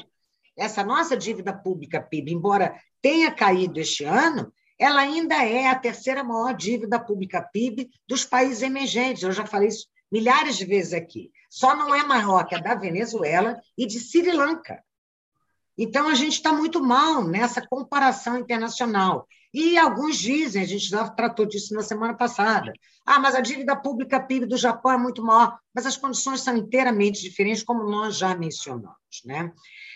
Essa 0.57 0.85
nossa 0.85 1.17
dívida 1.17 1.53
pública 1.53 2.01
PIB, 2.01 2.33
embora 2.33 2.81
tenha 3.03 3.31
caído 3.31 3.79
este 3.79 4.05
ano, 4.05 4.53
ela 4.79 5.01
ainda 5.01 5.37
é 5.45 5.69
a 5.69 5.79
terceira 5.79 6.25
maior 6.25 6.55
dívida 6.55 6.99
pública 6.99 7.43
PIB 7.43 7.91
dos 8.09 8.25
países 8.25 8.63
emergentes. 8.63 9.23
Eu 9.23 9.33
já 9.33 9.47
falei 9.47 9.69
isso 9.69 9.87
milhares 10.15 10.57
de 10.57 10.65
vezes 10.65 10.93
aqui. 10.93 11.33
Só 11.51 11.75
não 11.75 11.93
é 11.93 12.05
maior 12.05 12.47
que 12.47 12.55
a 12.55 12.61
da 12.61 12.77
Venezuela 12.77 13.61
e 13.77 13.85
de 13.85 13.99
Sri 13.99 14.31
Lanka. 14.31 14.81
Então, 15.77 16.07
a 16.07 16.15
gente 16.15 16.35
está 16.35 16.53
muito 16.53 16.81
mal 16.81 17.25
nessa 17.25 17.61
comparação 17.67 18.39
internacional. 18.39 19.27
E 19.53 19.77
alguns 19.77 20.17
dizem, 20.17 20.63
a 20.63 20.67
gente 20.67 20.87
já 20.87 21.09
tratou 21.09 21.45
disso 21.45 21.75
na 21.75 21.83
semana 21.83 22.15
passada, 22.15 22.73
ah, 23.05 23.19
mas 23.19 23.35
a 23.35 23.41
dívida 23.41 23.75
pública 23.75 24.21
PIB 24.21 24.47
do 24.47 24.57
Japão 24.57 24.93
é 24.93 24.97
muito 24.97 25.21
maior, 25.21 25.59
mas 25.75 25.85
as 25.85 25.97
condições 25.97 26.43
são 26.43 26.57
inteiramente 26.57 27.21
diferentes, 27.21 27.65
como 27.65 27.83
nós 27.83 28.17
já 28.17 28.37
mencionamos. 28.37 28.95
Né? 29.25 29.53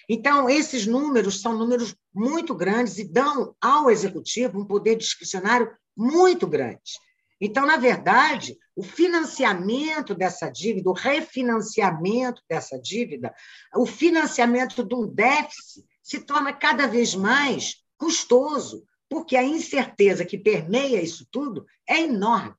Então, 0.08 0.50
esses 0.50 0.84
números 0.84 1.40
são 1.40 1.56
números 1.56 1.94
muito 2.12 2.56
grandes 2.56 2.98
e 2.98 3.04
dão 3.04 3.54
ao 3.60 3.88
executivo 3.88 4.58
um 4.58 4.64
poder 4.64 4.96
discricionário 4.96 5.70
muito 5.96 6.44
grande. 6.44 6.98
Então, 7.40 7.64
na 7.64 7.76
verdade, 7.76 8.56
o 8.78 8.82
financiamento 8.84 10.14
dessa 10.14 10.48
dívida, 10.48 10.88
o 10.88 10.92
refinanciamento 10.92 12.40
dessa 12.48 12.78
dívida, 12.78 13.34
o 13.74 13.84
financiamento 13.84 14.84
de 14.84 14.94
um 14.94 15.04
déficit 15.04 15.84
se 16.00 16.20
torna 16.20 16.52
cada 16.52 16.86
vez 16.86 17.12
mais 17.12 17.82
custoso, 17.96 18.84
porque 19.08 19.36
a 19.36 19.42
incerteza 19.42 20.24
que 20.24 20.38
permeia 20.38 21.02
isso 21.02 21.26
tudo 21.28 21.66
é 21.88 22.02
enorme. 22.02 22.54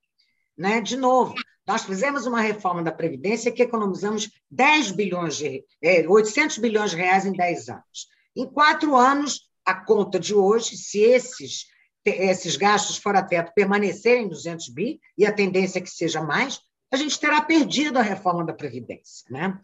Né? 0.57 0.81
De 0.81 0.97
novo, 0.97 1.35
nós 1.65 1.85
fizemos 1.85 2.25
uma 2.25 2.41
reforma 2.41 2.83
da 2.83 2.91
Previdência 2.91 3.49
que 3.49 3.63
economizamos 3.63 4.29
10 4.51 4.91
bilhões 4.91 5.37
de, 5.37 5.63
é, 5.81 6.05
800 6.05 6.57
bilhões 6.57 6.91
de 6.91 6.97
reais 6.97 7.25
em 7.25 7.31
10 7.31 7.69
anos. 7.69 8.09
Em 8.35 8.45
quatro 8.45 8.93
anos, 8.93 9.49
a 9.65 9.73
conta 9.73 10.19
de 10.19 10.35
hoje, 10.35 10.75
se 10.75 10.99
esses 10.99 11.67
esses 12.05 12.55
gastos 12.55 12.97
fora 12.97 13.21
teto 13.21 13.51
permanecerem 13.53 14.25
em 14.25 14.29
200 14.29 14.69
bi, 14.69 14.99
e 15.17 15.25
a 15.25 15.31
tendência 15.31 15.79
é 15.79 15.81
que 15.81 15.89
seja 15.89 16.21
mais, 16.21 16.61
a 16.91 16.97
gente 16.97 17.19
terá 17.19 17.41
perdido 17.41 17.99
a 17.99 18.03
reforma 18.03 18.45
da 18.45 18.53
Previdência. 18.53 19.25
Né? 19.29 19.59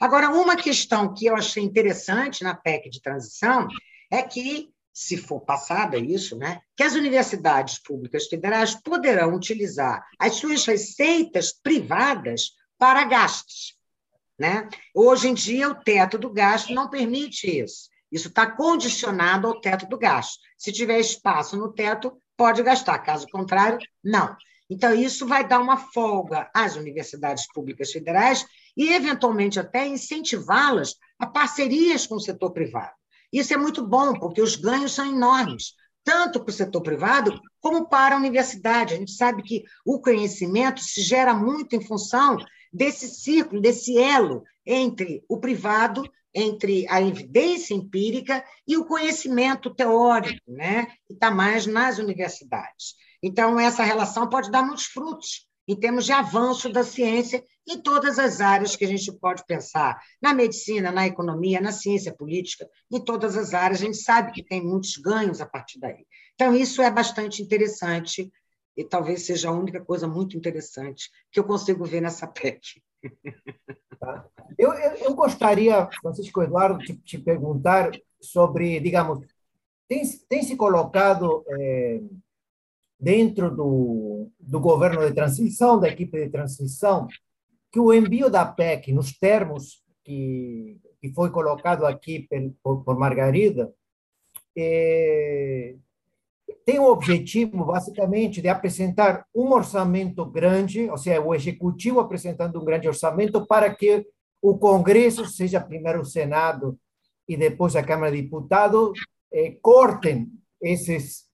Agora, 0.00 0.30
uma 0.30 0.56
questão 0.56 1.12
que 1.12 1.26
eu 1.26 1.36
achei 1.36 1.62
interessante 1.62 2.42
na 2.42 2.54
PEC 2.54 2.88
de 2.88 3.02
transição 3.02 3.68
é 4.10 4.22
que, 4.22 4.70
se 4.92 5.16
for 5.16 5.40
passada 5.40 5.98
isso, 5.98 6.36
né, 6.36 6.60
que 6.76 6.82
as 6.82 6.94
universidades 6.94 7.78
públicas 7.78 8.26
federais 8.26 8.74
poderão 8.74 9.34
utilizar 9.34 10.04
as 10.18 10.36
suas 10.36 10.64
receitas 10.64 11.52
privadas 11.52 12.52
para 12.78 13.04
gastos. 13.04 13.76
Né? 14.38 14.68
Hoje 14.94 15.28
em 15.28 15.34
dia, 15.34 15.68
o 15.68 15.74
teto 15.74 16.18
do 16.18 16.32
gasto 16.32 16.72
não 16.72 16.88
permite 16.88 17.46
isso. 17.46 17.88
Isso 18.14 18.28
está 18.28 18.48
condicionado 18.48 19.48
ao 19.48 19.60
teto 19.60 19.88
do 19.88 19.98
gasto. 19.98 20.38
Se 20.56 20.70
tiver 20.70 21.00
espaço 21.00 21.56
no 21.56 21.72
teto, 21.72 22.16
pode 22.36 22.62
gastar, 22.62 23.00
caso 23.00 23.26
contrário, 23.26 23.76
não. 24.04 24.36
Então, 24.70 24.94
isso 24.94 25.26
vai 25.26 25.44
dar 25.46 25.58
uma 25.58 25.76
folga 25.76 26.48
às 26.54 26.76
universidades 26.76 27.44
públicas 27.52 27.90
federais 27.90 28.46
e, 28.76 28.92
eventualmente, 28.92 29.58
até 29.58 29.88
incentivá-las 29.88 30.94
a 31.18 31.26
parcerias 31.26 32.06
com 32.06 32.14
o 32.14 32.20
setor 32.20 32.52
privado. 32.52 32.92
Isso 33.32 33.52
é 33.52 33.56
muito 33.56 33.84
bom, 33.84 34.12
porque 34.14 34.40
os 34.40 34.54
ganhos 34.54 34.92
são 34.92 35.06
enormes, 35.06 35.74
tanto 36.04 36.38
para 36.38 36.50
o 36.52 36.54
setor 36.54 36.82
privado 36.82 37.36
como 37.60 37.88
para 37.88 38.14
a 38.14 38.18
universidade. 38.18 38.94
A 38.94 38.96
gente 38.96 39.10
sabe 39.10 39.42
que 39.42 39.64
o 39.84 40.00
conhecimento 40.00 40.80
se 40.80 41.02
gera 41.02 41.34
muito 41.34 41.74
em 41.74 41.84
função 41.84 42.36
desse 42.72 43.08
círculo, 43.08 43.60
desse 43.60 43.98
elo 43.98 44.44
entre 44.64 45.24
o 45.28 45.40
privado 45.40 46.08
entre 46.34 46.86
a 46.88 47.00
evidência 47.00 47.74
empírica 47.74 48.44
e 48.66 48.76
o 48.76 48.84
conhecimento 48.84 49.72
teórico, 49.74 50.40
né? 50.48 50.86
que 51.06 51.12
está 51.12 51.30
mais 51.30 51.66
nas 51.66 51.98
universidades. 51.98 52.94
Então, 53.22 53.58
essa 53.58 53.84
relação 53.84 54.28
pode 54.28 54.50
dar 54.50 54.62
muitos 54.62 54.86
frutos 54.86 55.46
em 55.66 55.74
termos 55.74 56.04
de 56.04 56.12
avanço 56.12 56.68
da 56.70 56.82
ciência 56.82 57.42
em 57.66 57.80
todas 57.80 58.18
as 58.18 58.40
áreas 58.40 58.76
que 58.76 58.84
a 58.84 58.88
gente 58.88 59.10
pode 59.12 59.44
pensar, 59.46 59.98
na 60.20 60.34
medicina, 60.34 60.92
na 60.92 61.06
economia, 61.06 61.60
na 61.60 61.72
ciência 61.72 62.14
política, 62.14 62.68
em 62.90 63.00
todas 63.02 63.36
as 63.36 63.54
áreas, 63.54 63.80
a 63.80 63.84
gente 63.86 63.96
sabe 63.96 64.32
que 64.32 64.42
tem 64.42 64.62
muitos 64.62 64.96
ganhos 64.98 65.40
a 65.40 65.46
partir 65.46 65.78
daí. 65.78 66.06
Então, 66.34 66.54
isso 66.54 66.82
é 66.82 66.90
bastante 66.90 67.42
interessante 67.42 68.30
e 68.76 68.84
talvez 68.84 69.24
seja 69.24 69.48
a 69.48 69.52
única 69.52 69.82
coisa 69.82 70.06
muito 70.06 70.36
interessante 70.36 71.08
que 71.30 71.40
eu 71.40 71.44
consigo 71.44 71.84
ver 71.84 72.02
nessa 72.02 72.26
PEC. 72.26 72.82
Tá? 74.00 74.23
Eu, 74.64 74.72
eu, 74.72 74.94
eu, 74.96 75.14
gostaria, 75.14 75.86
Francisco 76.00 76.42
Eduardo, 76.42 76.78
de 76.78 76.96
te 76.96 77.18
perguntar 77.18 77.90
sobre, 78.18 78.80
digamos, 78.80 79.18
tem, 79.86 80.02
tem 80.26 80.42
se 80.42 80.56
colocado 80.56 81.44
é, 81.50 82.00
dentro 82.98 83.54
do, 83.54 84.30
do 84.40 84.58
governo 84.58 85.06
de 85.06 85.12
transição, 85.12 85.78
da 85.78 85.88
equipe 85.88 86.18
de 86.18 86.30
transição, 86.30 87.06
que 87.70 87.78
o 87.78 87.92
envio 87.92 88.30
da 88.30 88.46
PEC, 88.46 88.90
nos 88.90 89.12
termos 89.12 89.84
que, 90.02 90.78
que 90.98 91.12
foi 91.12 91.30
colocado 91.30 91.84
aqui 91.84 92.26
por, 92.62 92.82
por 92.84 92.98
Margarida, 92.98 93.70
é, 94.56 95.74
tem 96.64 96.78
o 96.78 96.90
objetivo, 96.90 97.66
basicamente, 97.66 98.40
de 98.40 98.48
apresentar 98.48 99.26
um 99.34 99.52
orçamento 99.52 100.24
grande, 100.24 100.88
ou 100.88 100.96
seja, 100.96 101.20
o 101.20 101.34
executivo 101.34 102.00
apresentando 102.00 102.58
um 102.58 102.64
grande 102.64 102.88
orçamento 102.88 103.46
para 103.46 103.74
que 103.74 104.06
o 104.44 104.58
Congresso, 104.58 105.24
seja 105.24 105.58
primeiro 105.58 106.02
o 106.02 106.04
Senado 106.04 106.78
e 107.26 107.34
depois 107.34 107.74
a 107.74 107.82
Câmara 107.82 108.14
de 108.14 108.20
Deputados, 108.20 109.00
eh, 109.32 109.56
cortem 109.62 110.30
esses, 110.60 111.24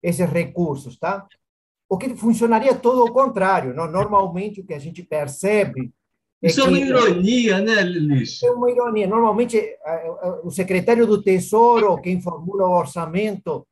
esses 0.00 0.30
recursos, 0.30 0.96
tá? 0.96 1.26
O 1.88 1.98
que 1.98 2.14
funcionaria 2.14 2.72
todo 2.72 3.04
o 3.04 3.12
contrário. 3.12 3.74
Não? 3.74 3.90
Normalmente, 3.90 4.60
o 4.60 4.64
que 4.64 4.72
a 4.72 4.78
gente 4.78 5.02
percebe 5.02 5.92
Isso 6.40 6.60
é, 6.60 6.64
uma 6.64 6.78
ironia, 6.78 7.58
né, 7.60 7.82
Lilis? 7.82 8.40
É 8.40 8.50
uma 8.52 8.70
ironia. 8.70 9.08
Normalmente, 9.08 9.56
eh, 9.56 9.76
eh, 9.84 10.40
o 10.44 10.50
secretário 10.52 11.08
do 11.08 11.20
Tesouro, 11.20 11.98
quem 12.00 12.20
formula 12.20 12.68
o 12.68 12.78
orçamento, 12.78 13.66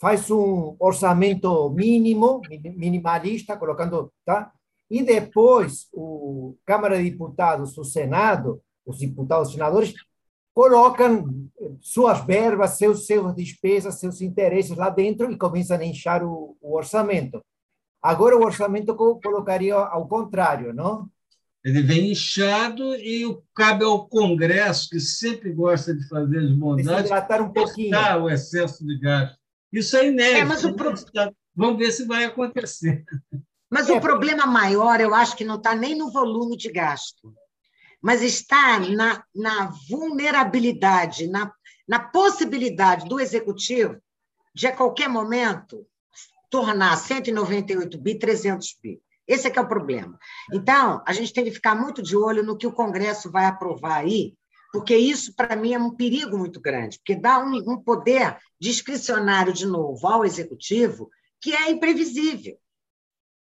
faz 0.00 0.28
um 0.32 0.74
orçamento 0.80 1.70
mínimo, 1.70 2.40
minimalista, 2.76 3.56
colocando, 3.56 4.12
tá? 4.24 4.50
E 4.92 5.02
depois 5.02 5.88
o 5.90 6.54
Câmara 6.66 6.98
de 6.98 7.10
Deputados, 7.10 7.78
o 7.78 7.82
Senado, 7.82 8.60
os 8.84 8.98
deputados 8.98 9.48
e 9.48 9.52
senadores 9.52 9.94
colocam 10.52 11.48
suas 11.80 12.22
verbas, 12.26 12.72
seus, 12.72 13.06
seus 13.06 13.34
despesas, 13.34 13.98
seus 13.98 14.20
interesses 14.20 14.76
lá 14.76 14.90
dentro 14.90 15.32
e 15.32 15.38
começam 15.38 15.78
a 15.78 15.84
inchar 15.86 16.22
o, 16.22 16.58
o 16.60 16.76
orçamento. 16.76 17.42
Agora 18.02 18.36
o 18.36 18.44
orçamento 18.44 18.94
colocaria 18.94 19.74
ao 19.74 20.06
contrário, 20.06 20.74
não? 20.74 21.08
Ele 21.64 21.80
vem 21.80 22.10
inchado 22.12 22.94
e 22.96 23.24
cabe 23.54 23.84
ao 23.84 24.06
Congresso, 24.06 24.90
que 24.90 25.00
sempre 25.00 25.54
gosta 25.54 25.96
de 25.96 26.06
fazer 26.06 26.38
as 26.40 26.52
bondades, 26.52 27.10
um 27.40 27.48
pouquinho. 27.50 27.96
o 28.18 28.28
excesso 28.28 28.86
de 28.86 28.98
gasto. 28.98 29.38
Isso 29.72 29.96
é 29.96 30.08
inédito. 30.08 30.36
É, 30.36 30.44
mas 30.44 30.64
o 30.64 30.74
pro... 30.74 30.92
Vamos 31.56 31.78
ver 31.78 31.92
se 31.92 32.04
vai 32.04 32.24
acontecer. 32.24 33.06
Mas 33.72 33.88
é. 33.88 33.92
o 33.94 34.00
problema 34.02 34.44
maior, 34.44 35.00
eu 35.00 35.14
acho 35.14 35.34
que 35.34 35.46
não 35.46 35.56
está 35.56 35.74
nem 35.74 35.96
no 35.96 36.10
volume 36.12 36.58
de 36.58 36.70
gasto, 36.70 37.32
mas 38.02 38.20
está 38.20 38.78
na, 38.78 39.24
na 39.34 39.72
vulnerabilidade, 39.88 41.26
na, 41.26 41.50
na 41.88 41.98
possibilidade 41.98 43.08
do 43.08 43.18
executivo 43.18 43.96
de, 44.54 44.66
a 44.66 44.76
qualquer 44.76 45.08
momento, 45.08 45.86
tornar 46.50 46.94
198 46.98 47.98
bi 47.98 48.18
300 48.18 48.76
bi. 48.82 49.00
Esse 49.26 49.46
é 49.46 49.50
que 49.50 49.58
é 49.58 49.62
o 49.62 49.68
problema. 49.68 50.18
Então, 50.52 51.02
a 51.06 51.12
gente 51.14 51.32
tem 51.32 51.44
que 51.44 51.50
ficar 51.50 51.74
muito 51.74 52.02
de 52.02 52.14
olho 52.14 52.42
no 52.42 52.58
que 52.58 52.66
o 52.66 52.72
Congresso 52.72 53.30
vai 53.30 53.46
aprovar 53.46 54.00
aí, 54.00 54.34
porque 54.70 54.94
isso, 54.94 55.34
para 55.34 55.56
mim, 55.56 55.72
é 55.72 55.78
um 55.78 55.94
perigo 55.94 56.36
muito 56.36 56.60
grande, 56.60 56.98
porque 56.98 57.14
dá 57.14 57.38
um, 57.38 57.54
um 57.72 57.82
poder 57.82 58.36
discricionário, 58.60 59.50
de 59.50 59.64
novo, 59.64 60.06
ao 60.06 60.26
executivo, 60.26 61.08
que 61.40 61.54
é 61.54 61.70
imprevisível. 61.70 62.58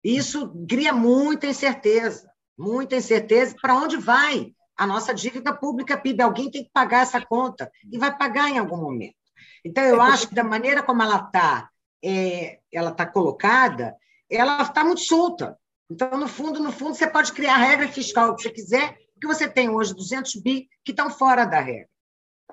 Isso 0.04 0.52
cria 0.68 0.92
muita 0.92 1.46
incerteza, 1.46 2.30
muita 2.56 2.96
incerteza 2.96 3.56
para 3.60 3.74
onde 3.74 3.96
vai 3.96 4.52
a 4.76 4.86
nossa 4.86 5.14
dívida 5.14 5.54
pública 5.54 5.96
PIB. 5.96 6.22
Alguém 6.22 6.50
tem 6.50 6.64
que 6.64 6.70
pagar 6.70 7.00
essa 7.00 7.24
conta 7.24 7.70
e 7.90 7.96
vai 7.96 8.16
pagar 8.16 8.50
em 8.50 8.58
algum 8.58 8.76
momento. 8.76 9.16
Então, 9.64 9.82
eu 9.82 10.00
é 10.02 10.10
acho 10.10 10.28
que 10.28 10.34
da 10.34 10.44
maneira 10.44 10.82
como 10.82 11.02
ela 11.02 11.16
está 11.16 11.70
é, 12.04 12.58
ela 12.70 12.90
está 12.90 13.06
colocada, 13.06 13.96
ela 14.30 14.60
está 14.60 14.84
muito 14.84 15.00
solta. 15.00 15.58
Então, 15.90 16.18
no 16.18 16.28
fundo, 16.28 16.62
no 16.62 16.70
fundo, 16.70 16.94
você 16.94 17.06
pode 17.06 17.32
criar 17.32 17.54
a 17.54 17.58
regra 17.58 17.88
fiscal 17.88 18.34
que 18.36 18.42
você 18.42 18.50
quiser, 18.50 18.98
Porque 19.14 19.26
você 19.26 19.48
tem 19.48 19.70
hoje 19.70 19.94
200 19.94 20.34
bi 20.42 20.68
que 20.84 20.92
estão 20.92 21.08
fora 21.08 21.46
da 21.46 21.60
regra. 21.60 21.88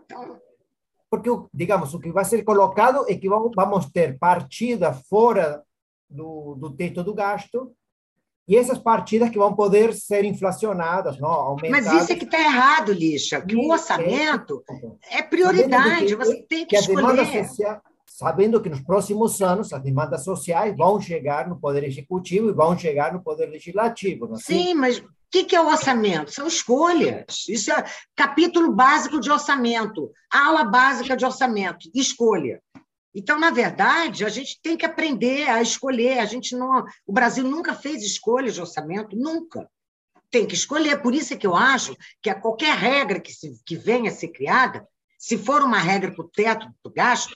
Então, 0.05 0.39
porque, 1.09 1.29
digamos, 1.53 1.93
o 1.93 1.99
que 1.99 2.09
vai 2.09 2.23
ser 2.23 2.41
colocado 2.43 3.05
é 3.09 3.15
que 3.15 3.27
vamos 3.27 3.85
ter 3.91 4.17
partida 4.17 4.93
fora 4.93 5.61
do, 6.11 6.55
do 6.55 6.69
teto 6.71 7.03
do 7.03 7.13
gasto 7.13 7.73
e 8.47 8.57
essas 8.57 8.77
partidas 8.77 9.29
que 9.29 9.37
vão 9.37 9.55
poder 9.55 9.93
ser 9.93 10.25
inflacionadas, 10.25 11.19
não, 11.19 11.29
aumentadas. 11.29 11.85
Mas 11.85 12.03
isso 12.03 12.11
é 12.11 12.15
que 12.15 12.25
está 12.25 12.39
errado, 12.39 12.91
Lixa, 12.91 13.39
que 13.39 13.55
o 13.55 13.69
orçamento 13.69 14.63
é, 15.09 15.19
é 15.19 15.21
prioridade, 15.23 16.07
que, 16.07 16.15
você 16.15 16.41
tem 16.43 16.65
que, 16.65 16.75
que 16.75 16.75
escolher. 16.75 17.47
Social, 17.47 17.81
sabendo 18.05 18.61
que 18.61 18.69
nos 18.69 18.81
próximos 18.81 19.41
anos 19.41 19.71
as 19.71 19.81
demandas 19.81 20.23
sociais 20.23 20.75
vão 20.75 20.99
chegar 20.99 21.47
no 21.47 21.59
Poder 21.59 21.83
Executivo 21.83 22.49
e 22.49 22.53
vão 22.53 22.77
chegar 22.77 23.13
no 23.13 23.23
Poder 23.23 23.45
Legislativo. 23.45 24.27
É 24.27 24.33
assim? 24.33 24.53
Sim, 24.53 24.73
mas 24.73 24.97
o 24.97 25.07
que, 25.31 25.45
que 25.45 25.55
é 25.55 25.61
o 25.61 25.67
orçamento? 25.67 26.31
São 26.31 26.45
escolhas. 26.45 27.45
Isso 27.47 27.71
é 27.71 27.85
capítulo 28.15 28.73
básico 28.73 29.19
de 29.19 29.31
orçamento, 29.31 30.11
aula 30.29 30.65
básica 30.65 31.15
de 31.15 31.23
orçamento, 31.23 31.89
escolha. 31.95 32.61
Então, 33.13 33.37
na 33.37 33.51
verdade, 33.51 34.23
a 34.23 34.29
gente 34.29 34.59
tem 34.61 34.77
que 34.77 34.85
aprender 34.85 35.49
a 35.49 35.61
escolher. 35.61 36.19
A 36.19 36.25
gente 36.25 36.55
não, 36.55 36.85
o 37.05 37.11
Brasil 37.11 37.43
nunca 37.43 37.73
fez 37.73 38.03
escolhas 38.03 38.53
de 38.53 38.61
orçamento, 38.61 39.15
nunca. 39.15 39.69
Tem 40.29 40.47
que 40.47 40.55
escolher. 40.55 41.01
Por 41.01 41.13
isso 41.13 41.33
é 41.33 41.37
que 41.37 41.45
eu 41.45 41.55
acho 41.55 41.95
que 42.21 42.29
a 42.29 42.39
qualquer 42.39 42.75
regra 42.75 43.19
que, 43.19 43.33
se, 43.33 43.61
que 43.65 43.75
venha 43.75 44.09
a 44.09 44.13
ser 44.13 44.29
criada, 44.29 44.87
se 45.17 45.37
for 45.37 45.61
uma 45.61 45.77
regra 45.77 46.11
para 46.11 46.25
o 46.25 46.29
teto 46.29 46.67
do 46.83 46.91
gasto, 46.91 47.35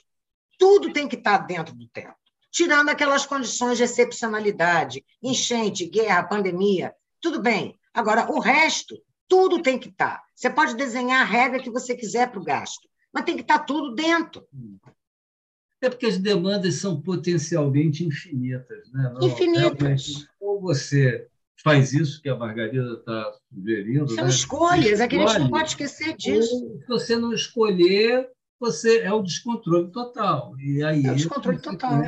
tudo 0.58 0.92
tem 0.92 1.06
que 1.06 1.16
estar 1.16 1.38
dentro 1.38 1.74
do 1.74 1.86
teto, 1.88 2.16
tirando 2.50 2.88
aquelas 2.88 3.26
condições 3.26 3.76
de 3.76 3.84
excepcionalidade, 3.84 5.04
enchente, 5.22 5.86
guerra, 5.86 6.24
pandemia, 6.24 6.94
tudo 7.20 7.40
bem. 7.40 7.78
Agora, 7.92 8.30
o 8.32 8.40
resto, 8.40 8.96
tudo 9.28 9.62
tem 9.62 9.78
que 9.78 9.88
estar. 9.88 10.22
Você 10.34 10.48
pode 10.48 10.74
desenhar 10.74 11.20
a 11.20 11.24
regra 11.24 11.62
que 11.62 11.70
você 11.70 11.94
quiser 11.94 12.30
para 12.30 12.40
o 12.40 12.44
gasto, 12.44 12.88
mas 13.12 13.24
tem 13.24 13.36
que 13.36 13.42
estar 13.42 13.60
tudo 13.60 13.94
dentro. 13.94 14.46
É 15.82 15.90
porque 15.90 16.06
as 16.06 16.18
demandas 16.18 16.74
são 16.76 17.00
potencialmente 17.00 18.04
infinitas. 18.04 18.90
Né? 18.92 19.12
Não, 19.14 19.26
infinitas. 19.26 20.26
Ou 20.40 20.60
você 20.60 21.28
faz 21.62 21.92
isso 21.92 22.22
que 22.22 22.28
a 22.28 22.36
Margarida 22.36 22.94
está 22.94 23.32
sugerindo. 23.52 24.08
São 24.08 24.24
né? 24.24 24.30
escolhas, 24.30 25.00
é 25.00 25.08
que 25.08 25.16
a 25.16 25.26
gente 25.26 25.38
não 25.40 25.50
pode 25.50 25.68
esquecer 25.68 26.16
disso. 26.16 26.64
Ou 26.64 26.80
se 26.80 26.86
você 26.86 27.16
não 27.16 27.32
escolher, 27.32 28.30
você 28.58 29.00
é 29.00 29.12
o 29.12 29.22
descontrole 29.22 29.90
total. 29.90 30.58
E 30.58 30.82
aí 30.82 31.04
é 31.04 31.12
o 31.12 31.14
descontrole 31.14 31.60
total. 31.60 32.02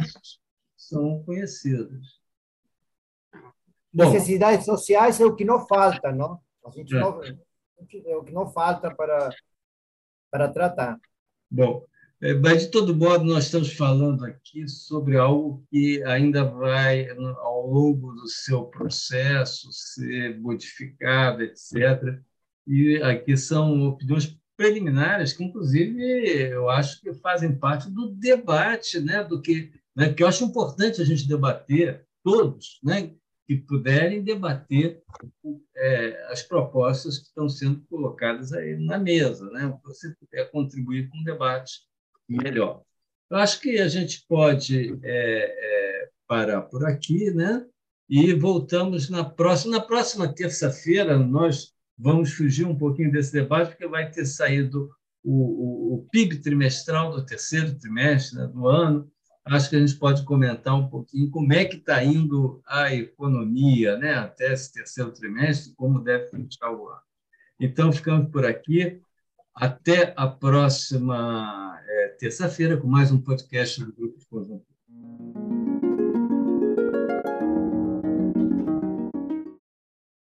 São 0.77 1.23
conhecidas. 1.25 2.19
Bom, 3.93 4.11
Necessidades 4.11 4.65
sociais 4.65 5.21
é 5.21 5.25
o 5.25 5.35
que 5.35 5.45
não 5.45 5.67
falta, 5.67 6.13
não? 6.13 6.41
A 6.65 6.71
gente 6.71 6.95
é. 6.95 7.01
não, 7.01 7.23
é 7.23 8.17
o 8.17 8.25
que 8.25 8.33
não 8.33 8.47
falta 8.47 8.95
para, 8.95 9.31
para 10.31 10.49
tratar. 10.49 11.01
Bom, 11.51 11.85
é, 11.85 11.98
mas, 12.41 12.63
de 12.63 12.71
todo 12.71 12.97
modo, 12.97 13.25
nós 13.25 13.45
estamos 13.45 13.73
falando 13.73 14.25
aqui 14.25 14.67
sobre 14.69 15.17
algo 15.17 15.65
que 15.71 16.03
ainda 16.03 16.45
vai, 16.45 17.09
ao 17.11 17.67
longo 17.67 18.13
do 18.13 18.27
seu 18.27 18.65
processo, 18.65 19.69
ser 19.71 20.39
modificado, 20.41 21.43
etc. 21.43 22.21
E 22.67 23.01
aqui 23.03 23.37
são 23.37 23.83
opiniões 23.89 24.37
preliminares 24.57 25.33
que, 25.33 25.45
inclusive, 25.45 26.03
eu 26.51 26.69
acho 26.69 27.01
que 27.01 27.15
fazem 27.15 27.57
parte 27.57 27.89
do 27.89 28.11
debate, 28.11 29.01
né, 29.01 29.23
do 29.23 29.41
que, 29.41 29.71
né, 29.95 30.13
que 30.13 30.21
eu 30.21 30.27
acho 30.27 30.45
importante 30.45 31.01
a 31.01 31.05
gente 31.05 31.29
debater, 31.29 32.05
todos, 32.25 32.81
né, 32.83 33.15
que 33.47 33.57
puderem 33.57 34.25
debater 34.25 35.01
é, 35.77 36.27
as 36.33 36.43
propostas 36.43 37.19
que 37.19 37.27
estão 37.27 37.49
sendo 37.49 37.81
colocadas 37.89 38.53
aí 38.53 38.77
na 38.77 38.99
mesa, 38.99 39.49
né, 39.53 39.73
você 39.85 40.13
puder 40.17 40.51
contribuir 40.51 41.09
com 41.09 41.19
o 41.19 41.25
debate 41.25 41.89
melhor. 42.29 42.83
Eu 43.31 43.37
acho 43.39 43.61
que 43.61 43.79
a 43.79 43.89
gente 43.89 44.25
pode 44.29 44.99
é, 45.03 45.05
é, 45.05 46.09
parar 46.27 46.63
por 46.63 46.85
aqui, 46.87 47.31
né? 47.31 47.65
E 48.09 48.33
voltamos 48.33 49.11
na 49.11 49.23
próxima. 49.23 49.79
Na 49.79 49.83
próxima 49.83 50.33
terça-feira, 50.33 51.19
nós 51.19 51.73
vamos 51.97 52.33
fugir 52.33 52.67
um 52.67 52.77
pouquinho 52.77 53.13
desse 53.13 53.33
debate, 53.33 53.71
porque 53.71 53.87
vai 53.87 54.11
ter 54.11 54.25
saído 54.25 54.91
o, 55.23 55.33
o, 55.33 55.95
o 55.95 56.09
PIB 56.11 56.39
trimestral 56.39 57.11
do 57.11 57.25
terceiro 57.25 57.79
trimestre 57.79 58.39
né, 58.39 58.47
do 58.47 58.67
ano. 58.67 59.11
Acho 59.45 59.71
que 59.71 59.77
a 59.77 59.81
gente 59.81 59.99
pode 59.99 60.25
comentar 60.25 60.75
um 60.75 60.89
pouquinho 60.89 61.31
como 61.31 61.53
é 61.53 61.65
que 61.65 61.77
está 61.77 62.05
indo 62.05 62.63
a 62.67 62.95
economia 62.95 63.97
né, 63.97 64.15
até 64.15 64.53
esse 64.53 64.73
terceiro 64.73 65.11
trimestre, 65.11 65.75
como 65.75 66.01
deve 66.01 66.27
fechar 66.27 66.71
o 66.71 66.89
ano. 66.89 67.01
Então, 67.59 67.93
ficamos 67.93 68.31
por 68.31 68.45
aqui. 68.45 69.01
Até 69.61 70.15
a 70.17 70.29
próxima 70.29 71.77
é, 71.85 72.09
terça-feira 72.17 72.77
com 72.77 72.87
mais 72.87 73.11
um 73.11 73.21
podcast 73.21 73.85
do 73.85 73.93
Grupo 73.93 74.17
de 74.17 74.27
Conjuntura. 74.27 75.58